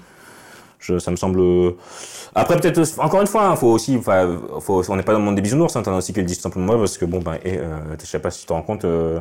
Je, 0.79 0.99
ça 0.99 1.11
me 1.11 1.17
semble. 1.17 1.41
Après 2.35 2.57
peut-être 2.59 2.79
aussi- 2.79 2.99
encore 3.01 3.21
une 3.21 3.27
fois, 3.27 3.47
hein, 3.49 3.57
faut 3.57 3.69
aussi, 3.69 3.97
enfin, 3.97 4.37
faut, 4.61 4.83
on 4.91 4.97
n'est 4.97 5.03
pas 5.03 5.13
dans 5.13 5.19
le 5.19 5.25
monde 5.25 5.37
des 5.37 5.43
bisounours, 5.43 5.75
hein, 5.77 5.83
t'en 5.83 5.95
as 5.95 5.99
aussi 5.99 6.13
qui 6.13 6.21
le 6.21 6.27
disent 6.27 6.41
simplement 6.41 6.67
moi 6.67 6.77
parce 6.79 6.99
que 6.99 7.05
bon 7.07 7.21
ben, 7.21 7.35
et, 7.45 7.59
euh, 7.59 7.79
je 8.01 8.07
sais 8.07 8.19
pas 8.19 8.31
si 8.31 8.41
tu 8.41 8.47
te 8.47 8.53
rends 8.53 8.63
compte. 8.63 8.85
euh, 8.85 9.21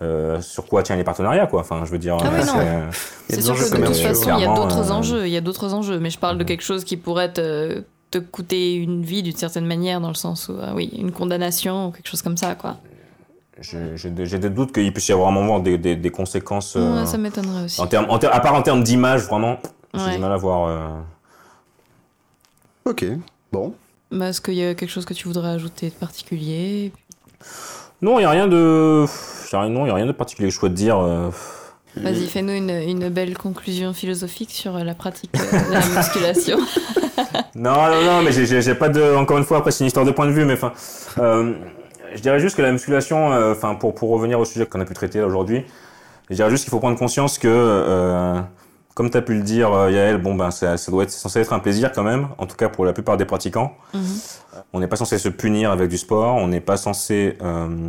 euh, 0.00 0.40
sur 0.40 0.66
quoi 0.66 0.82
tiennent 0.82 0.98
les 0.98 1.04
partenariats, 1.04 1.46
quoi. 1.46 1.60
Enfin, 1.60 1.82
je 1.84 1.90
veux 1.92 1.98
dire. 1.98 2.16
Ah 2.20 2.24
oui, 2.24 2.40
euh, 2.40 2.44
non. 2.44 2.52
c'est- 2.52 2.58
Il 2.58 2.64
y 2.64 2.66
a 2.66 2.90
C'est 3.28 3.36
des 3.36 3.42
sûr 3.42 3.52
enjeux 3.52 3.70
que 3.70 3.76
de 3.76 3.86
toute 3.86 3.96
façon, 3.96 4.30
il 4.36 4.40
y 4.40 4.44
a 4.44 4.52
d'autres 4.54 4.90
euh, 4.90 4.94
enjeux. 4.94 5.26
Il 5.28 5.32
y 5.32 5.36
a 5.36 5.40
d'autres 5.40 5.74
enjeux, 5.74 6.00
mais 6.00 6.10
je 6.10 6.18
parle 6.18 6.38
de 6.38 6.42
quelque 6.44 6.64
chose 6.64 6.82
qui 6.82 6.96
pourrait 6.96 7.32
te, 7.32 7.84
te 8.10 8.18
coûter 8.18 8.74
une 8.74 9.04
vie 9.04 9.22
d'une 9.22 9.36
certaine 9.36 9.64
manière, 9.64 10.00
dans 10.00 10.08
le 10.08 10.14
sens 10.14 10.48
où, 10.48 10.54
oui, 10.74 10.90
une 10.98 11.12
condamnation 11.12 11.86
ou 11.86 11.90
quelque 11.92 12.08
chose 12.08 12.20
comme 12.22 12.36
ça, 12.36 12.56
quoi. 12.56 12.78
J'ai 13.60 14.10
des 14.10 14.50
doutes 14.50 14.72
qu'il 14.72 14.92
puisse 14.92 15.08
y 15.08 15.12
avoir 15.12 15.28
un 15.28 15.32
moment 15.32 15.60
des, 15.60 15.78
des, 15.78 15.94
des 15.94 16.10
conséquences. 16.10 16.74
euh, 16.76 17.00
Ouais, 17.02 17.06
ça 17.06 17.16
m'étonnerait 17.18 17.64
aussi. 17.66 17.80
en 17.80 17.86
termes, 17.86 18.06
en 18.08 18.18
ter- 18.18 18.34
à 18.34 18.40
part 18.40 18.54
en 18.54 18.62
termes 18.62 18.82
d'image, 18.82 19.22
vraiment, 19.26 19.58
j'ai 19.94 20.00
Ouais. 20.04 20.14
du 20.16 20.18
mal 20.18 20.32
à 20.32 20.36
voir. 20.36 20.68
euh, 20.68 21.00
Ok, 22.84 23.04
bon. 23.52 23.74
Mais 24.10 24.28
Est-ce 24.30 24.40
qu'il 24.40 24.54
y 24.54 24.64
a 24.64 24.74
quelque 24.74 24.90
chose 24.90 25.04
que 25.04 25.14
tu 25.14 25.26
voudrais 25.28 25.48
ajouter 25.50 25.88
de 25.88 25.94
particulier? 25.94 26.92
Non, 28.02 28.18
il 28.18 28.22
y 28.22 28.24
a 28.24 28.30
rien 28.30 28.48
de. 28.48 29.06
a 29.52 29.60
rien- 29.60 29.70
Non, 29.70 29.84
il 29.86 29.88
y 29.88 29.92
a 29.92 29.94
rien 29.94 30.06
de 30.06 30.12
particulier 30.12 30.48
que 30.48 30.54
je 30.54 30.58
souhaite 30.58 30.74
dire. 30.74 30.98
euh, 30.98 31.30
Vas-y, 31.96 32.26
fais-nous 32.26 32.52
une, 32.54 32.70
une 32.70 33.08
belle 33.10 33.36
conclusion 33.36 33.92
philosophique 33.92 34.50
sur 34.50 34.72
la 34.78 34.94
pratique 34.94 35.30
euh, 35.36 35.68
de 35.68 35.72
la 35.72 35.86
musculation. 35.86 36.58
Non, 37.54 37.74
non, 37.90 38.02
non, 38.04 38.22
mais 38.22 38.32
j'ai- 38.32 38.74
pas 38.74 38.88
de. 38.88 39.14
Encore 39.14 39.36
une 39.38 39.44
fois, 39.44 39.58
après, 39.58 39.70
c'est 39.70 39.84
une 39.84 39.88
histoire 39.88 40.06
de 40.06 40.10
point 40.10 40.26
de 40.26 40.32
vue, 40.32 40.44
mais 40.46 40.54
enfin. 40.54 40.72
euh, 41.18 41.52
je 42.14 42.20
dirais 42.20 42.40
juste 42.40 42.56
que 42.56 42.62
la 42.62 42.72
musculation, 42.72 43.32
euh, 43.32 43.52
enfin, 43.52 43.74
pour, 43.74 43.94
pour 43.94 44.08
revenir 44.10 44.40
au 44.40 44.44
sujet 44.46 44.64
qu'on 44.66 44.80
a 44.80 44.84
pu 44.86 44.94
traiter 44.94 45.20
aujourd'hui, 45.22 45.64
je 46.30 46.34
dirais 46.34 46.48
juste 46.50 46.64
qu'il 46.64 46.70
faut 46.70 46.78
prendre 46.78 46.98
conscience 46.98 47.38
que, 47.38 47.48
euh, 47.48 48.40
comme 48.94 49.10
tu 49.10 49.16
as 49.16 49.22
pu 49.22 49.34
le 49.34 49.42
dire, 49.42 49.72
euh, 49.72 49.90
Yael, 49.90 50.18
bon, 50.18 50.34
ben, 50.34 50.50
ça, 50.50 50.76
ça 50.76 50.90
doit 50.90 51.04
être 51.04 51.10
c'est 51.10 51.20
censé 51.20 51.40
être 51.40 51.52
un 51.52 51.58
plaisir 51.58 51.92
quand 51.92 52.02
même, 52.02 52.28
en 52.38 52.46
tout 52.46 52.56
cas 52.56 52.68
pour 52.68 52.84
la 52.84 52.92
plupart 52.92 53.16
des 53.16 53.24
pratiquants. 53.24 53.74
Mhm. 53.94 54.02
On 54.72 54.80
n'est 54.80 54.88
pas 54.88 54.96
censé 54.96 55.18
se 55.18 55.28
punir 55.28 55.70
avec 55.70 55.88
du 55.88 55.98
sport, 55.98 56.36
on 56.36 56.48
n'est 56.48 56.60
pas 56.60 56.76
censé. 56.76 57.38
euh, 57.42 57.88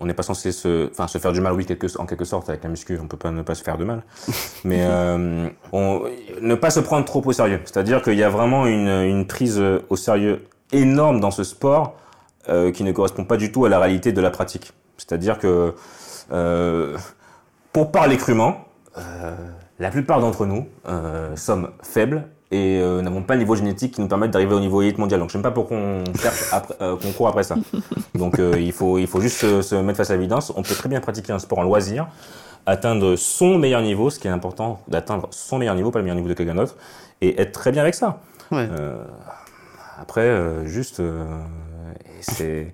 on 0.00 0.06
n'est 0.06 0.14
pas 0.14 0.22
censé 0.22 0.52
se, 0.52 0.88
enfin, 0.92 1.08
se 1.08 1.18
faire 1.18 1.32
du 1.32 1.40
mal, 1.40 1.54
oui, 1.54 1.66
quelque, 1.66 1.86
en 1.98 2.06
quelque 2.06 2.24
sorte, 2.24 2.48
avec 2.48 2.62
la 2.62 2.70
muscu, 2.70 2.96
on 3.02 3.08
peut 3.08 3.16
pas 3.16 3.32
ne 3.32 3.42
pas 3.42 3.56
se 3.56 3.64
faire 3.64 3.76
de 3.76 3.84
mal. 3.84 4.04
Mais 4.64 4.84
euh, 4.86 5.48
on, 5.72 6.02
ne 6.40 6.54
pas 6.54 6.70
se 6.70 6.78
prendre 6.78 7.04
trop 7.04 7.20
au 7.24 7.32
sérieux. 7.32 7.60
C'est-à-dire 7.64 8.00
qu'il 8.02 8.14
y 8.14 8.22
a 8.22 8.30
vraiment 8.30 8.66
une, 8.66 8.86
une 8.86 9.26
prise 9.26 9.60
au 9.88 9.96
sérieux 9.96 10.46
énorme 10.70 11.18
dans 11.18 11.32
ce 11.32 11.42
sport 11.42 11.96
euh, 12.48 12.70
qui 12.70 12.84
ne 12.84 12.92
correspond 12.92 13.24
pas 13.24 13.36
du 13.36 13.50
tout 13.50 13.64
à 13.64 13.68
la 13.68 13.80
réalité 13.80 14.12
de 14.12 14.20
la 14.20 14.30
pratique. 14.30 14.72
C'est-à-dire 14.98 15.36
que, 15.40 15.74
pour 17.72 17.90
parler 17.90 18.16
crûment, 18.16 18.68
la 19.78 19.90
plupart 19.90 20.20
d'entre 20.20 20.46
nous 20.46 20.66
euh, 20.88 21.34
sommes 21.36 21.70
faibles 21.82 22.24
et 22.50 22.80
euh, 22.80 23.02
n'avons 23.02 23.22
pas 23.22 23.34
le 23.34 23.40
niveau 23.40 23.54
génétique 23.54 23.94
qui 23.94 24.00
nous 24.00 24.08
permette 24.08 24.30
d'arriver 24.30 24.54
au 24.54 24.60
niveau 24.60 24.80
élite 24.82 24.98
mondial. 24.98 25.20
Donc 25.20 25.28
je 25.28 25.32
sais 25.32 25.38
même 25.38 25.42
pas 25.42 25.50
pourquoi 25.50 25.76
on 25.76 26.04
cherche 26.14 26.52
après, 26.52 26.74
euh, 26.80 26.96
qu'on 26.96 27.12
court 27.12 27.28
après 27.28 27.42
ça. 27.42 27.56
Donc 28.14 28.38
il 28.38 28.72
faut 28.72 28.98
il 28.98 29.06
faut 29.06 29.20
juste 29.20 29.38
se, 29.38 29.62
se 29.62 29.74
mettre 29.74 29.98
face 29.98 30.10
à 30.10 30.16
l'évidence. 30.16 30.52
On 30.56 30.62
peut 30.62 30.74
très 30.74 30.88
bien 30.88 31.00
pratiquer 31.00 31.32
un 31.32 31.38
sport 31.38 31.58
en 31.58 31.62
loisir, 31.62 32.08
atteindre 32.66 33.16
son 33.16 33.58
meilleur 33.58 33.82
niveau, 33.82 34.10
ce 34.10 34.18
qui 34.18 34.28
est 34.28 34.30
important 34.30 34.80
d'atteindre 34.88 35.28
son 35.30 35.58
meilleur 35.58 35.74
niveau, 35.74 35.90
pas 35.90 35.98
le 35.98 36.04
meilleur 36.04 36.16
niveau 36.16 36.28
de 36.28 36.34
quelqu'un 36.34 36.54
d'autre, 36.54 36.76
et 37.20 37.40
être 37.40 37.52
très 37.52 37.70
bien 37.70 37.82
avec 37.82 37.94
ça. 37.94 38.20
Ouais. 38.50 38.68
Après, 40.00 40.64
juste, 40.64 41.02
c'est 42.20 42.72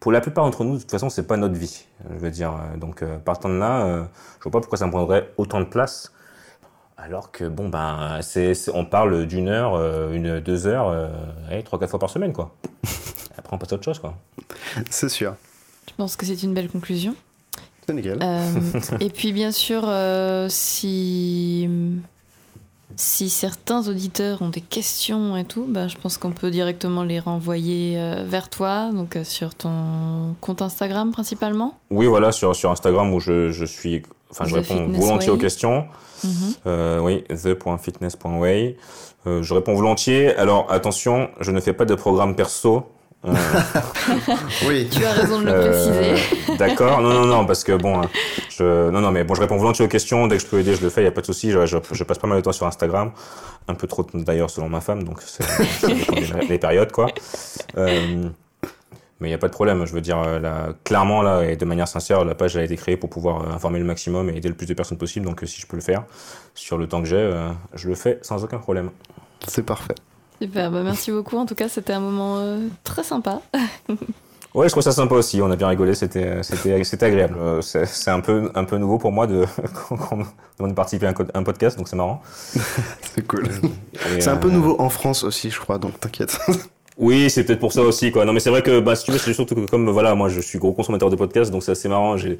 pour 0.00 0.12
la 0.12 0.22
plupart 0.22 0.44
d'entre 0.44 0.64
nous, 0.64 0.76
de 0.76 0.80
toute 0.80 0.90
façon, 0.90 1.10
c'est 1.10 1.26
pas 1.26 1.36
notre 1.36 1.54
vie. 1.54 1.84
Je 2.10 2.18
veux 2.18 2.30
dire, 2.30 2.54
donc 2.78 3.02
euh, 3.02 3.18
partant 3.18 3.50
de 3.50 3.54
là, 3.54 3.84
euh, 3.84 4.04
je 4.38 4.44
vois 4.44 4.52
pas 4.52 4.60
pourquoi 4.60 4.78
ça 4.78 4.86
me 4.86 4.90
prendrait 4.90 5.30
autant 5.36 5.60
de 5.60 5.66
place. 5.66 6.12
Alors 7.02 7.30
que 7.32 7.44
bon 7.44 7.68
ben, 7.68 8.18
c'est, 8.22 8.54
c'est- 8.54 8.70
on 8.74 8.84
parle 8.84 9.26
d'une 9.26 9.48
heure, 9.48 9.74
euh, 9.74 10.12
une 10.12 10.40
deux 10.40 10.66
heures, 10.66 10.88
euh, 10.88 11.08
allez, 11.50 11.62
trois 11.62 11.78
quatre 11.78 11.90
fois 11.90 11.98
par 11.98 12.10
semaine 12.10 12.32
quoi. 12.32 12.54
Après 13.38 13.54
on 13.54 13.58
passe 13.58 13.72
à 13.72 13.76
autre 13.76 13.84
chose 13.84 13.98
quoi. 13.98 14.14
C'est 14.90 15.08
sûr. 15.08 15.34
Je 15.88 15.94
pense 15.96 16.16
que 16.16 16.26
c'est 16.26 16.42
une 16.42 16.52
belle 16.54 16.68
conclusion? 16.68 17.14
C'est 17.86 17.94
nickel. 17.94 18.18
Euh, 18.22 18.50
et 19.00 19.08
puis 19.10 19.32
bien 19.32 19.50
sûr, 19.50 19.82
euh, 19.86 20.46
si 20.50 21.68
si 22.96 23.30
certains 23.30 23.88
auditeurs 23.88 24.42
ont 24.42 24.48
des 24.50 24.60
questions 24.60 25.36
et 25.36 25.44
tout, 25.44 25.64
bah, 25.66 25.88
je 25.88 25.96
pense 25.96 26.18
qu'on 26.18 26.32
peut 26.32 26.50
directement 26.50 27.02
les 27.02 27.18
renvoyer 27.18 27.98
euh, 27.98 28.24
vers 28.26 28.50
toi, 28.50 28.90
donc 28.92 29.16
euh, 29.16 29.24
sur 29.24 29.54
ton 29.54 30.34
compte 30.40 30.60
Instagram 30.60 31.12
principalement. 31.12 31.78
Oui 31.90 32.06
voilà 32.06 32.30
sur 32.30 32.54
sur 32.54 32.70
Instagram 32.70 33.12
où 33.14 33.20
je, 33.20 33.50
je 33.52 33.64
suis, 33.64 34.02
enfin 34.30 34.44
je 34.46 34.52
The 34.56 34.68
réponds 34.68 34.88
volontiers 34.98 35.30
aux 35.30 35.36
questions. 35.36 35.86
Mhm. 36.24 36.30
Euh, 36.66 36.98
oui, 37.00 37.24
the.fitness.way. 37.28 38.76
Euh, 39.26 39.42
je 39.42 39.54
réponds 39.54 39.74
volontiers. 39.74 40.34
Alors 40.36 40.70
attention, 40.70 41.30
je 41.40 41.50
ne 41.50 41.60
fais 41.60 41.72
pas 41.72 41.84
de 41.84 41.94
programme 41.94 42.34
perso. 42.34 42.86
Euh, 43.26 43.32
Oui. 44.66 44.88
Tu 44.90 45.04
as 45.04 45.12
raison 45.12 45.40
de 45.40 45.44
le 45.46 45.52
Euh, 45.52 46.14
préciser. 46.14 46.56
D'accord. 46.56 47.00
Non, 47.02 47.12
non, 47.12 47.26
non, 47.26 47.44
parce 47.46 47.64
que 47.64 47.72
bon, 47.72 48.00
hein, 48.00 48.08
je, 48.48 48.88
non, 48.90 49.00
non, 49.00 49.10
mais 49.10 49.24
bon, 49.24 49.34
je 49.34 49.40
réponds 49.42 49.56
volontiers 49.58 49.84
aux 49.84 49.88
questions. 49.88 50.26
Dès 50.26 50.36
que 50.38 50.42
je 50.42 50.46
peux 50.48 50.58
aider, 50.60 50.74
je 50.74 50.80
le 50.82 50.88
fais. 50.90 51.02
Il 51.02 51.04
y 51.04 51.08
a 51.08 51.10
pas 51.12 51.20
de 51.20 51.26
souci. 51.26 51.50
Je, 51.50 51.66
je, 51.66 51.76
je 51.92 52.04
passe 52.04 52.18
pas 52.18 52.26
mal 52.28 52.38
de 52.38 52.42
temps 52.42 52.52
sur 52.52 52.66
Instagram, 52.66 53.12
un 53.68 53.74
peu 53.74 53.86
trop 53.86 54.06
d'ailleurs 54.14 54.48
selon 54.50 54.68
ma 54.70 54.80
femme, 54.80 55.02
donc 55.02 55.20
c'est 55.22 55.42
ça 55.80 55.88
dépend 55.88 56.14
des, 56.14 56.46
des 56.48 56.58
périodes, 56.58 56.92
quoi. 56.92 57.08
Euh, 57.76 58.28
mais 59.20 59.28
il 59.28 59.30
y 59.30 59.34
a 59.34 59.38
pas 59.38 59.48
de 59.48 59.52
problème. 59.52 59.84
Je 59.86 59.92
veux 59.92 60.00
dire, 60.00 60.18
euh, 60.18 60.38
là, 60.38 60.68
clairement 60.84 61.22
là 61.22 61.42
et 61.42 61.56
de 61.56 61.64
manière 61.64 61.88
sincère, 61.88 62.24
la 62.24 62.34
page 62.34 62.56
a 62.56 62.62
été 62.62 62.76
créée 62.76 62.96
pour 62.96 63.10
pouvoir 63.10 63.42
euh, 63.42 63.54
informer 63.54 63.78
le 63.78 63.84
maximum 63.84 64.30
et 64.30 64.36
aider 64.36 64.48
le 64.48 64.54
plus 64.54 64.66
de 64.66 64.74
personnes 64.74 64.98
possible. 64.98 65.26
Donc, 65.26 65.42
euh, 65.42 65.46
si 65.46 65.60
je 65.60 65.66
peux 65.66 65.76
le 65.76 65.82
faire 65.82 66.04
sur 66.54 66.78
le 66.78 66.86
temps 66.86 67.02
que 67.02 67.08
j'ai, 67.08 67.16
euh, 67.16 67.50
je 67.74 67.88
le 67.88 67.94
fais 67.94 68.18
sans 68.22 68.42
aucun 68.44 68.58
problème. 68.58 68.90
C'est 69.46 69.64
parfait. 69.64 69.94
Super, 70.40 70.70
bah, 70.70 70.82
merci 70.82 71.12
beaucoup. 71.12 71.36
En 71.36 71.44
tout 71.44 71.54
cas, 71.54 71.68
c'était 71.68 71.92
un 71.92 72.00
moment 72.00 72.38
euh, 72.38 72.68
très 72.84 73.02
sympa. 73.02 73.40
Ouais, 74.52 74.66
je 74.66 74.72
trouve 74.72 74.82
ça 74.82 74.90
sympa 74.90 75.14
aussi. 75.14 75.40
On 75.40 75.50
a 75.50 75.54
bien 75.54 75.68
rigolé. 75.68 75.94
C'était, 75.94 76.42
c'était, 76.42 76.82
c'était 76.82 77.06
agréable. 77.06 77.36
Euh, 77.38 77.60
c'est, 77.60 77.86
c'est 77.86 78.10
un 78.10 78.18
peu, 78.18 78.50
un 78.56 78.64
peu 78.64 78.78
nouveau 78.78 78.98
pour 78.98 79.12
moi 79.12 79.28
de, 79.28 79.46
demande 80.58 80.70
de 80.70 80.74
participer 80.74 81.06
à 81.06 81.14
un, 81.34 81.42
podcast, 81.44 81.78
donc 81.78 81.86
c'est 81.86 81.94
marrant. 81.94 82.20
C'est 83.14 83.24
cool. 83.28 83.48
Et, 84.16 84.20
C'est 84.20 84.30
un 84.30 84.36
peu 84.36 84.50
nouveau 84.50 84.74
en 84.80 84.88
France 84.88 85.22
aussi, 85.22 85.50
je 85.50 85.60
crois, 85.60 85.78
donc 85.78 86.00
t'inquiète. 86.00 86.36
Oui, 87.00 87.30
c'est 87.30 87.44
peut-être 87.44 87.58
pour 87.60 87.72
ça 87.72 87.80
aussi, 87.82 88.12
quoi. 88.12 88.24
Non, 88.26 88.32
mais 88.32 88.40
c'est 88.40 88.50
vrai 88.50 88.62
que, 88.62 88.78
bah, 88.78 88.94
si 88.94 89.06
tu 89.06 89.10
veux, 89.10 89.18
c'est 89.18 89.32
surtout 89.32 89.54
que 89.54 89.66
comme, 89.66 89.88
voilà, 89.90 90.14
moi, 90.14 90.28
je 90.28 90.40
suis 90.40 90.58
gros 90.58 90.72
consommateur 90.72 91.08
de 91.10 91.16
podcasts, 91.16 91.50
donc 91.50 91.62
c'est 91.62 91.72
assez 91.72 91.88
marrant. 91.88 92.16
J'ai, 92.18 92.36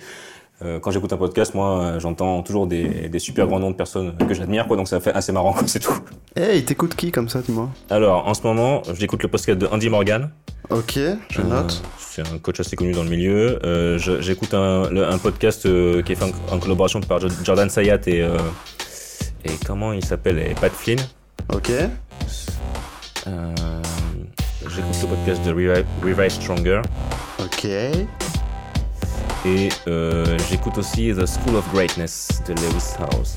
euh, 0.62 0.78
quand 0.78 0.90
j'écoute 0.90 1.10
un 1.14 1.16
podcast, 1.16 1.54
moi, 1.54 1.80
euh, 1.80 1.98
j'entends 2.00 2.42
toujours 2.42 2.66
des, 2.66 3.08
des 3.08 3.18
super 3.18 3.46
grands 3.46 3.58
noms 3.58 3.70
de 3.70 3.76
personnes 3.76 4.14
que 4.28 4.34
j'admire, 4.34 4.66
quoi. 4.68 4.76
Donc 4.76 4.86
ça 4.86 5.00
fait 5.00 5.12
assez 5.14 5.32
marrant, 5.32 5.54
quoi. 5.54 5.62
C'est 5.66 5.78
tout. 5.80 5.98
Hey, 6.36 6.62
t'écoutes 6.64 6.94
qui 6.94 7.10
comme 7.10 7.30
ça, 7.30 7.40
dis-moi? 7.40 7.70
Alors, 7.88 8.28
en 8.28 8.34
ce 8.34 8.42
moment, 8.42 8.82
j'écoute 8.98 9.22
le 9.22 9.30
podcast 9.30 9.58
de 9.58 9.66
Andy 9.66 9.88
Morgan. 9.88 10.30
Ok, 10.68 10.92
je 11.30 11.40
Euh, 11.40 11.44
note. 11.48 11.82
c'est 11.98 12.20
un 12.20 12.36
coach 12.38 12.60
assez 12.60 12.76
connu 12.76 12.92
dans 12.92 13.02
le 13.02 13.08
milieu. 13.08 13.58
Euh, 13.64 13.96
j'écoute 14.20 14.52
un, 14.52 14.94
un 14.94 15.18
podcast 15.18 15.64
euh, 15.64 16.02
qui 16.02 16.12
est 16.12 16.16
fait 16.16 16.26
en, 16.50 16.54
en 16.54 16.58
collaboration 16.58 17.00
par 17.00 17.18
Jo- 17.18 17.28
Jordan 17.42 17.70
Sayat 17.70 17.98
et, 18.08 18.18
et 18.18 19.50
comment 19.66 19.94
il 19.94 20.04
s'appelle? 20.04 20.38
Et 20.38 20.54
Pat 20.54 20.70
Flynn. 20.70 21.00
Ok. 21.54 21.70
Euh, 23.26 23.54
j'écoute 24.68 24.96
le 25.02 25.08
podcast 25.08 25.42
de 25.44 25.50
Revive, 25.50 25.84
Revive 26.02 26.30
Stronger. 26.30 26.82
Ok. 27.38 27.64
Et 29.46 29.70
euh, 29.88 30.36
j'écoute 30.50 30.76
aussi 30.76 31.12
The 31.14 31.24
School 31.26 31.56
of 31.56 31.64
Greatness 31.72 32.42
de 32.46 32.52
Lewis 32.54 32.94
House. 33.00 33.36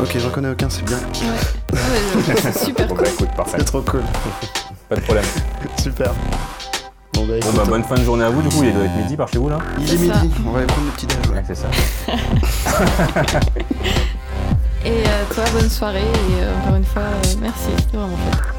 Ok, 0.00 0.16
j'en 0.18 0.30
connais 0.30 0.48
aucun, 0.50 0.70
c'est 0.70 0.84
bien. 0.84 0.96
Ouais, 0.98 1.78
ouais, 1.78 2.34
c'est 2.40 2.58
super 2.64 2.86
Bon 2.88 2.94
cool. 2.94 3.04
bah 3.04 3.10
écoute, 3.12 3.28
parfait. 3.36 3.58
C'est 3.58 3.64
trop 3.64 3.82
cool. 3.82 4.02
Pas 4.88 4.96
de 4.96 5.00
problème. 5.02 5.24
Super. 5.82 6.12
Bon 7.14 7.26
bah, 7.26 7.34
Bon 7.42 7.52
bah 7.54 7.64
bonne 7.66 7.84
fin 7.84 7.96
de 7.96 8.04
journée 8.04 8.24
à 8.24 8.30
vous. 8.30 8.40
Du 8.40 8.48
coup, 8.48 8.62
il 8.64 8.72
doit 8.72 8.84
être 8.84 8.96
midi 8.96 9.16
par 9.16 9.28
chez 9.28 9.36
vous 9.38 9.50
là. 9.50 9.58
il 9.78 9.84
est 9.84 9.88
ça. 9.88 10.02
midi, 10.22 10.30
on 10.46 10.50
va 10.52 10.58
aller 10.60 10.66
prendre 10.66 10.86
le 10.86 10.92
petit 10.92 11.06
déj. 11.06 11.18
Ouais, 11.30 11.42
c'est 11.46 11.54
ça. 11.54 11.68
Et 14.84 14.90
euh, 14.90 15.24
toi, 15.32 15.44
bonne 15.52 15.68
soirée. 15.70 16.00
Et 16.00 16.42
euh, 16.42 16.56
encore 16.62 16.76
une 16.76 16.84
fois, 16.84 17.02
euh, 17.02 17.34
merci. 17.40 17.68
C'était 17.78 17.96
vraiment 17.98 18.16
chouette. 18.16 18.51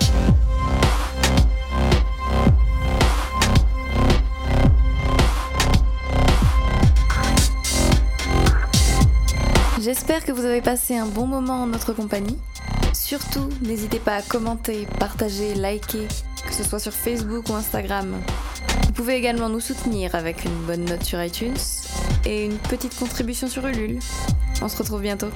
J'espère 10.13 10.36
que 10.36 10.39
vous 10.39 10.45
avez 10.45 10.62
passé 10.62 10.95
un 10.95 11.08
bon 11.08 11.26
moment 11.26 11.63
en 11.63 11.65
notre 11.65 11.91
compagnie. 11.91 12.38
Surtout, 12.93 13.49
n'hésitez 13.63 13.97
pas 13.97 14.17
à 14.17 14.21
commenter, 14.21 14.88
partager, 14.99 15.56
liker, 15.56 16.08
que 16.45 16.54
ce 16.54 16.63
soit 16.63 16.78
sur 16.78 16.93
Facebook 16.93 17.49
ou 17.49 17.56
Instagram. 17.56 18.21
Vous 18.86 18.91
pouvez 18.91 19.15
également 19.15 19.49
nous 19.49 19.60
soutenir 19.60 20.13
avec 20.13 20.45
une 20.45 20.56
bonne 20.67 20.86
note 20.86 21.04
sur 21.04 21.23
iTunes 21.23 21.58
et 22.26 22.45
une 22.45 22.60
petite 22.60 22.95
contribution 22.95 23.47
sur 23.47 23.65
Ulule. 23.65 23.97
On 24.62 24.69
se 24.69 24.78
retrouve 24.78 25.02
bientôt. 25.02 25.32